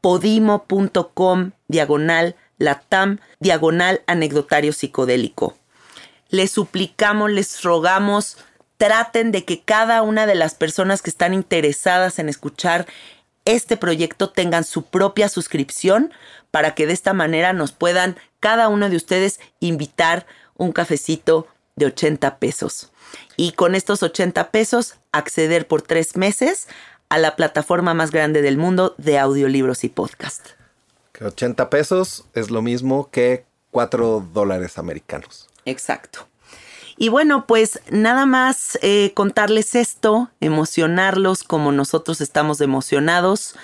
podimo.com 0.00 1.52
diagonal 1.68 2.34
latam 2.58 3.20
diagonal 3.38 4.02
anecdotario 4.08 4.72
psicodélico. 4.72 5.54
Les 6.34 6.50
suplicamos, 6.50 7.30
les 7.30 7.62
rogamos, 7.62 8.38
traten 8.76 9.30
de 9.30 9.44
que 9.44 9.62
cada 9.62 10.02
una 10.02 10.26
de 10.26 10.34
las 10.34 10.56
personas 10.56 11.00
que 11.00 11.08
están 11.08 11.32
interesadas 11.32 12.18
en 12.18 12.28
escuchar 12.28 12.88
este 13.44 13.76
proyecto 13.76 14.30
tengan 14.30 14.64
su 14.64 14.82
propia 14.82 15.28
suscripción 15.28 16.12
para 16.50 16.74
que 16.74 16.88
de 16.88 16.92
esta 16.92 17.12
manera 17.12 17.52
nos 17.52 17.70
puedan 17.70 18.16
cada 18.40 18.66
uno 18.66 18.90
de 18.90 18.96
ustedes 18.96 19.38
invitar 19.60 20.26
un 20.56 20.72
cafecito 20.72 21.46
de 21.76 21.86
80 21.86 22.40
pesos. 22.40 22.90
Y 23.36 23.52
con 23.52 23.76
estos 23.76 24.02
80 24.02 24.50
pesos 24.50 24.96
acceder 25.12 25.68
por 25.68 25.82
tres 25.82 26.16
meses 26.16 26.66
a 27.10 27.18
la 27.18 27.36
plataforma 27.36 27.94
más 27.94 28.10
grande 28.10 28.42
del 28.42 28.56
mundo 28.56 28.96
de 28.98 29.20
audiolibros 29.20 29.84
y 29.84 29.88
podcast. 29.88 30.48
Que 31.12 31.26
80 31.26 31.70
pesos 31.70 32.24
es 32.34 32.50
lo 32.50 32.60
mismo 32.60 33.08
que 33.12 33.44
4 33.70 34.30
dólares 34.32 34.78
americanos. 34.78 35.48
Exacto. 35.64 36.28
Y 36.96 37.08
bueno, 37.08 37.46
pues 37.46 37.80
nada 37.90 38.24
más 38.24 38.78
eh, 38.82 39.12
contarles 39.14 39.74
esto, 39.74 40.30
emocionarlos 40.40 41.42
como 41.42 41.72
nosotros 41.72 42.20
estamos 42.20 42.60
emocionados. 42.60 43.56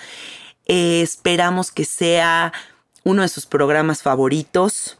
Eh, 0.65 1.01
esperamos 1.01 1.71
que 1.71 1.85
sea 1.85 2.51
uno 3.03 3.21
de 3.21 3.29
sus 3.29 3.45
programas 3.45 4.01
favoritos. 4.01 4.97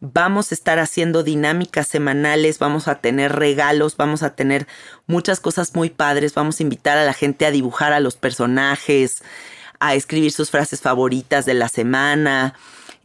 Vamos 0.00 0.50
a 0.50 0.54
estar 0.54 0.78
haciendo 0.78 1.24
dinámicas 1.24 1.88
semanales, 1.88 2.60
vamos 2.60 2.86
a 2.86 2.96
tener 2.96 3.34
regalos, 3.34 3.96
vamos 3.96 4.22
a 4.22 4.34
tener 4.34 4.68
muchas 5.06 5.40
cosas 5.40 5.74
muy 5.74 5.90
padres, 5.90 6.34
vamos 6.34 6.60
a 6.60 6.62
invitar 6.62 6.98
a 6.98 7.04
la 7.04 7.12
gente 7.12 7.46
a 7.46 7.50
dibujar 7.50 7.92
a 7.92 7.98
los 7.98 8.16
personajes, 8.16 9.22
a 9.80 9.94
escribir 9.94 10.30
sus 10.30 10.50
frases 10.50 10.80
favoritas 10.80 11.46
de 11.46 11.54
la 11.54 11.68
semana. 11.68 12.54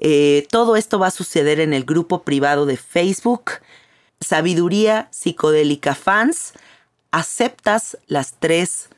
Eh, 0.03 0.47
todo 0.51 0.75
esto 0.75 0.99
va 0.99 1.07
a 1.07 1.11
suceder 1.11 1.61
en 1.61 1.73
el 1.73 1.85
grupo 1.85 2.23
privado 2.23 2.65
de 2.65 2.77
Facebook. 2.77 3.51
Sabiduría 4.19 5.07
Psicodélica 5.11 5.95
Fans. 5.95 6.53
Aceptas 7.11 7.97
las 8.07 8.33
tres 8.39 8.89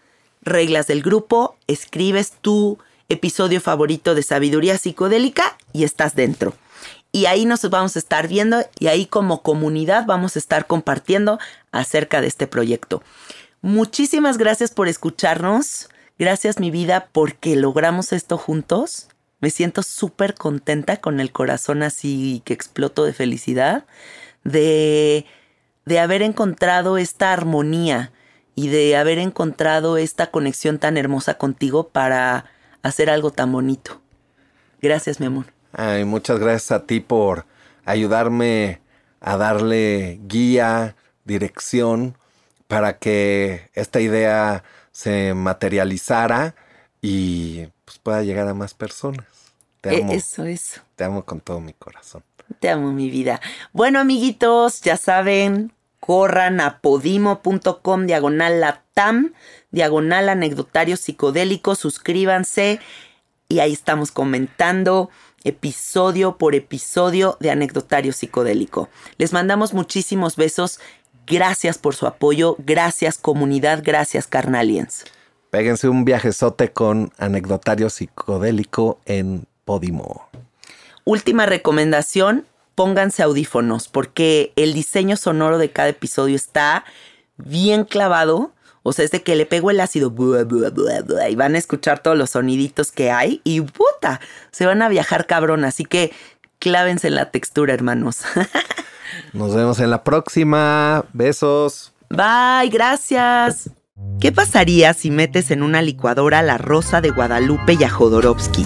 reglas 0.41 0.87
del 0.87 1.01
grupo, 1.01 1.57
escribes 1.67 2.33
tu 2.41 2.77
episodio 3.09 3.59
favorito 3.59 4.15
de 4.15 4.23
Sabiduría 4.23 4.77
Psicodélica 4.77 5.57
y 5.73 5.83
estás 5.83 6.15
dentro. 6.15 6.53
Y 7.11 7.25
ahí 7.27 7.45
nos 7.45 7.69
vamos 7.69 7.95
a 7.95 7.99
estar 7.99 8.27
viendo 8.27 8.65
y 8.79 8.87
ahí 8.87 9.05
como 9.05 9.41
comunidad 9.41 10.05
vamos 10.05 10.35
a 10.35 10.39
estar 10.39 10.67
compartiendo 10.67 11.39
acerca 11.71 12.21
de 12.21 12.27
este 12.27 12.47
proyecto. 12.47 13.03
Muchísimas 13.61 14.37
gracias 14.37 14.71
por 14.71 14.87
escucharnos. 14.87 15.89
Gracias 16.17 16.59
mi 16.59 16.71
vida 16.71 17.09
porque 17.11 17.55
logramos 17.55 18.13
esto 18.13 18.37
juntos. 18.37 19.07
Me 19.39 19.49
siento 19.49 19.83
súper 19.83 20.35
contenta 20.35 20.97
con 20.97 21.19
el 21.19 21.31
corazón 21.31 21.83
así 21.83 22.41
que 22.45 22.53
exploto 22.53 23.03
de 23.03 23.13
felicidad 23.13 23.85
de, 24.43 25.25
de 25.85 25.99
haber 25.99 26.21
encontrado 26.21 26.97
esta 26.97 27.33
armonía 27.33 28.11
y 28.55 28.69
de 28.69 28.95
haber 28.95 29.19
encontrado 29.19 29.97
esta 29.97 30.31
conexión 30.31 30.79
tan 30.79 30.97
hermosa 30.97 31.33
contigo 31.37 31.89
para 31.89 32.45
hacer 32.83 33.09
algo 33.09 33.31
tan 33.31 33.51
bonito. 33.51 34.01
Gracias, 34.81 35.19
mi 35.19 35.25
amor. 35.25 35.45
Ay, 35.73 36.05
muchas 36.05 36.39
gracias 36.39 36.71
a 36.71 36.85
ti 36.85 37.01
por 37.01 37.45
ayudarme 37.83 38.79
a 39.19 39.35
darle 39.37 40.19
guía, 40.27 40.95
dirección 41.25 42.17
para 42.67 42.97
que 42.97 43.69
esta 43.73 43.99
idea 43.99 44.63
se 44.91 45.33
materializara 45.33 46.55
y 47.01 47.67
pues, 47.85 47.97
pueda 47.99 48.23
llegar 48.23 48.47
a 48.47 48.53
más 48.53 48.73
personas. 48.73 49.25
Te 49.81 49.95
E- 49.97 50.01
amo, 50.03 50.13
Eso, 50.13 50.45
eso. 50.45 50.81
te 50.95 51.03
amo 51.03 51.23
con 51.23 51.39
todo 51.39 51.59
mi 51.59 51.73
corazón. 51.73 52.23
Te 52.59 52.69
amo, 52.69 52.91
mi 52.91 53.09
vida. 53.09 53.41
Bueno, 53.73 53.99
amiguitos, 53.99 54.81
ya 54.81 54.97
saben, 54.97 55.71
corran 55.99 56.59
a 56.61 56.79
podimo.com 56.79 58.05
diagonal 58.05 58.61
latam, 58.61 59.33
diagonal 59.71 60.29
anecdotario 60.29 60.97
psicodélico, 60.97 61.75
suscríbanse 61.75 62.79
y 63.47 63.59
ahí 63.59 63.73
estamos 63.73 64.11
comentando 64.11 65.09
episodio 65.43 66.37
por 66.37 66.55
episodio 66.55 67.37
de 67.39 67.51
anecdotario 67.51 68.13
psicodélico. 68.13 68.89
Les 69.17 69.33
mandamos 69.33 69.73
muchísimos 69.73 70.35
besos. 70.35 70.79
Gracias 71.27 71.77
por 71.79 71.95
su 71.95 72.05
apoyo. 72.07 72.55
Gracias 72.59 73.17
comunidad. 73.17 73.81
Gracias 73.83 74.27
carnaliens. 74.27 75.05
Péguense 75.55 75.87
un 75.87 76.03
viajezote 76.03 76.73
con 76.73 77.13
anecdotario 77.17 77.89
psicodélico 77.89 78.99
en 79.05 79.45
Podimo. 79.63 80.27
Última 81.05 81.45
recomendación, 81.45 82.45
pónganse 82.75 83.23
audífonos 83.23 83.87
porque 83.87 84.51
el 84.57 84.73
diseño 84.73 85.15
sonoro 85.15 85.57
de 85.57 85.71
cada 85.71 85.87
episodio 85.87 86.35
está 86.35 86.83
bien 87.37 87.85
clavado. 87.85 88.51
O 88.83 88.91
sea, 88.91 89.05
es 89.05 89.11
de 89.11 89.23
que 89.23 89.37
le 89.37 89.45
pego 89.45 89.71
el 89.71 89.79
ácido 89.79 90.13
y 91.29 91.35
van 91.35 91.55
a 91.55 91.57
escuchar 91.57 91.99
todos 91.99 92.17
los 92.17 92.31
soniditos 92.31 92.91
que 92.91 93.11
hay 93.11 93.39
y 93.45 93.61
puta, 93.61 94.19
se 94.51 94.65
van 94.65 94.81
a 94.81 94.89
viajar 94.89 95.25
cabrón. 95.25 95.63
Así 95.63 95.85
que 95.85 96.11
clávense 96.59 97.07
en 97.07 97.15
la 97.15 97.31
textura, 97.31 97.73
hermanos. 97.73 98.23
Nos 99.31 99.55
vemos 99.55 99.79
en 99.79 99.89
la 99.89 100.03
próxima. 100.03 101.05
Besos. 101.13 101.93
Bye, 102.09 102.67
gracias. 102.69 103.69
¿Qué 104.25 104.31
pasaría 104.31 104.93
si 104.93 105.11
metes 105.11 105.51
en 105.51 105.61
una 105.61 105.81
licuadora 105.81 106.41
la 106.41 106.57
Rosa 106.57 106.99
de 106.99 107.11
Guadalupe 107.11 107.77
y 107.79 107.83
a 107.83 107.89
Jodorowsky? 107.89 108.65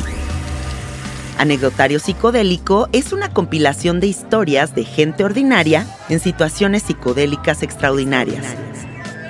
Anecdotario 1.38 1.99
Psicodélico 1.99 2.88
es 2.93 3.13
una 3.13 3.34
compilación 3.34 3.99
de 3.99 4.07
historias 4.07 4.73
de 4.73 4.86
gente 4.86 5.23
ordinaria 5.23 5.86
en 6.07 6.19
situaciones 6.19 6.84
psicodélicas 6.84 7.61
extraordinarias. 7.61 8.45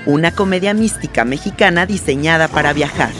Una 0.06 0.32
comedia 0.32 0.74
mística 0.74 1.26
mexicana 1.26 1.86
diseñada 1.86 2.47
para 2.47 2.74
viajar. 2.74 3.12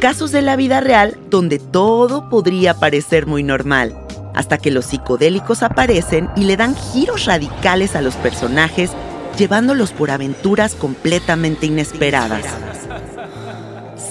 Casos 0.00 0.32
de 0.32 0.42
la 0.42 0.56
vida 0.56 0.80
real 0.80 1.18
donde 1.28 1.58
todo 1.58 2.28
podría 2.28 2.74
parecer 2.74 3.26
muy 3.26 3.42
normal, 3.42 3.96
hasta 4.32 4.58
que 4.58 4.70
los 4.70 4.86
psicodélicos 4.86 5.62
aparecen 5.62 6.30
y 6.36 6.44
le 6.44 6.56
dan 6.56 6.74
giros 6.74 7.24
radicales 7.24 7.96
a 7.96 8.00
los 8.00 8.14
personajes, 8.14 8.92
llevándolos 9.36 9.92
por 9.92 10.10
aventuras 10.10 10.74
completamente 10.74 11.66
inesperadas 11.66 12.44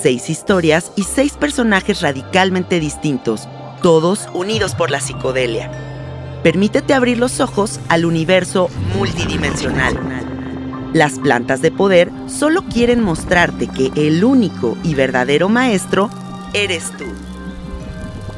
seis 0.02 0.30
historias 0.30 0.92
y 0.96 1.04
seis 1.04 1.34
personajes 1.34 2.02
radicalmente 2.02 2.80
distintos, 2.80 3.48
todos 3.82 4.28
unidos 4.34 4.74
por 4.74 4.90
la 4.90 5.00
psicodelia. 5.00 5.72
Permítete 6.44 6.94
abrir 6.96 7.20
los 7.20 7.40
ojos 7.40 7.80
al 7.88 8.06
universo 8.06 8.70
multidimensional. 8.98 10.00
Las 10.94 11.20
plantas 11.20 11.62
de 11.62 11.72
poder 11.72 12.12
solo 12.28 12.64
quieren 12.64 13.02
mostrarte 13.02 13.68
que 13.68 13.92
el 13.96 14.24
único 14.24 14.76
y 14.84 14.96
verdadero 14.96 15.50
maestro 15.50 16.10
eres 16.54 16.92
tú. 16.98 17.06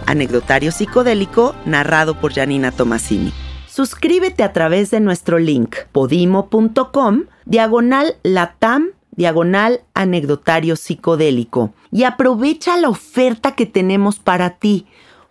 Anecdotario 0.05 0.71
psicodélico 0.71 1.55
narrado 1.65 2.19
por 2.19 2.33
Janina 2.33 2.71
Tomasini. 2.71 3.33
Suscríbete 3.73 4.43
a 4.43 4.53
través 4.53 4.91
de 4.91 4.99
nuestro 4.99 5.39
link 5.39 5.77
podimo.com 5.91 7.23
diagonal 7.45 8.17
latam 8.21 8.91
diagonal 9.09 9.81
anecdotario 9.95 10.75
psicodélico 10.75 11.73
y 11.91 12.03
aprovecha 12.03 12.77
la 12.77 12.89
oferta 12.89 13.55
que 13.55 13.65
tenemos 13.65 14.19
para 14.19 14.59
ti. 14.59 14.85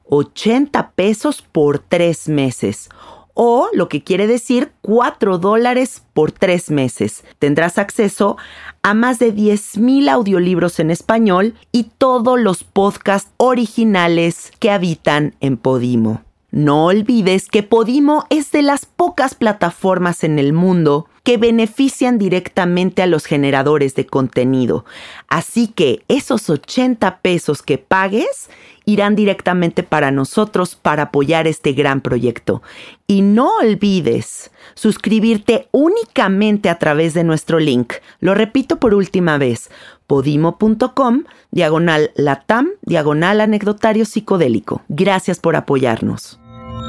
80 0.09 0.91
pesos 0.97 1.41
por 1.41 1.79
tres 1.79 2.29
meses 2.29 2.89
o 3.33 3.69
lo 3.75 3.89
que 3.89 4.03
quiere 4.03 4.27
decir 4.27 4.73
4 4.81 5.39
dólares 5.39 6.03
por 6.13 6.33
tres 6.33 6.69
meses. 6.69 7.23
Tendrás 7.39 7.79
acceso 7.79 8.39
a 8.83 8.93
más 8.93 9.21
de 9.21 9.33
10.000 9.33 10.09
audiolibros 10.11 10.81
en 10.81 10.91
español 10.91 11.55
y 11.71 11.93
todos 11.97 12.41
los 12.41 12.65
podcasts 12.65 13.31
originales 13.37 14.51
que 14.59 14.73
habitan 14.73 15.37
en 15.39 15.59
Podimo. 15.59 16.25
No 16.53 16.85
olvides 16.85 17.49
que 17.49 17.63
Podimo 17.63 18.27
es 18.29 18.53
de 18.53 18.61
las 18.61 18.85
pocas 18.85 19.35
plataformas 19.35 20.23
en 20.23 20.39
el 20.39 20.53
mundo 20.53 21.09
que 21.23 21.39
benefician 21.39 22.19
directamente 22.19 23.01
a 23.01 23.07
los 23.07 23.25
generadores 23.25 23.95
de 23.95 24.05
contenido. 24.05 24.85
Así 25.29 25.69
que 25.69 26.03
esos 26.09 26.51
80 26.51 27.21
pesos 27.21 27.63
que 27.63 27.79
pagues 27.79 28.51
irán 28.85 29.17
directamente 29.17 29.83
para 29.83 30.11
nosotros 30.11 30.77
para 30.77 31.05
apoyar 31.05 31.47
este 31.47 31.73
gran 31.73 32.03
proyecto. 32.03 32.61
Y 33.07 33.23
no 33.23 33.57
olvides 33.57 34.51
suscribirte 34.75 35.69
únicamente 35.71 36.69
a 36.69 36.79
través 36.79 37.15
de 37.15 37.25
nuestro 37.25 37.61
link. 37.61 37.95
Lo 38.21 38.35
repito 38.35 38.79
por 38.79 38.93
última 38.93 39.39
vez, 39.39 39.71
podimo.com, 40.07 41.25
diagonal 41.51 42.11
latam, 42.15 42.73
diagonal 42.83 43.41
anecdotario 43.41 44.05
psicodélico. 44.05 44.83
Gracias 44.91 45.41
por 45.41 45.57
apoyarnos. 45.57 46.42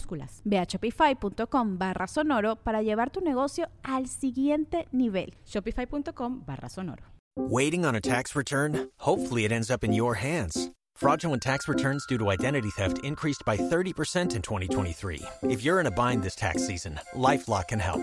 minúsculas 0.00 0.40
Ve 0.44 0.58
a 0.58 0.66
shopify.com 0.66 1.78
barra 1.78 2.06
sonoro 2.06 2.56
para 2.56 2.82
llevar 2.82 3.10
tu 3.10 3.20
negocio 3.20 3.68
al 3.82 4.06
siguiente 4.08 4.86
nivel. 4.92 5.34
Shopify.com 5.46 6.44
barra 6.46 6.68
sonoro. 6.68 7.04
Waiting 7.36 7.84
on 7.84 7.94
a 7.94 8.00
tax 8.00 8.34
return? 8.34 8.90
Hopefully 8.98 9.44
it 9.44 9.52
ends 9.52 9.70
up 9.70 9.84
in 9.84 9.92
your 9.92 10.14
hands. 10.14 10.70
Fraudulent 10.96 11.42
tax 11.42 11.68
returns 11.68 12.04
due 12.06 12.18
to 12.18 12.30
identity 12.30 12.70
theft 12.70 12.98
increased 13.04 13.42
by 13.46 13.56
30% 13.56 14.34
in 14.34 14.42
2023. 14.42 15.22
If 15.44 15.62
you're 15.62 15.80
in 15.80 15.86
a 15.86 15.90
bind 15.90 16.22
this 16.22 16.34
tax 16.34 16.66
season, 16.66 17.00
LifeLock 17.14 17.68
can 17.68 17.78
help. 17.78 18.02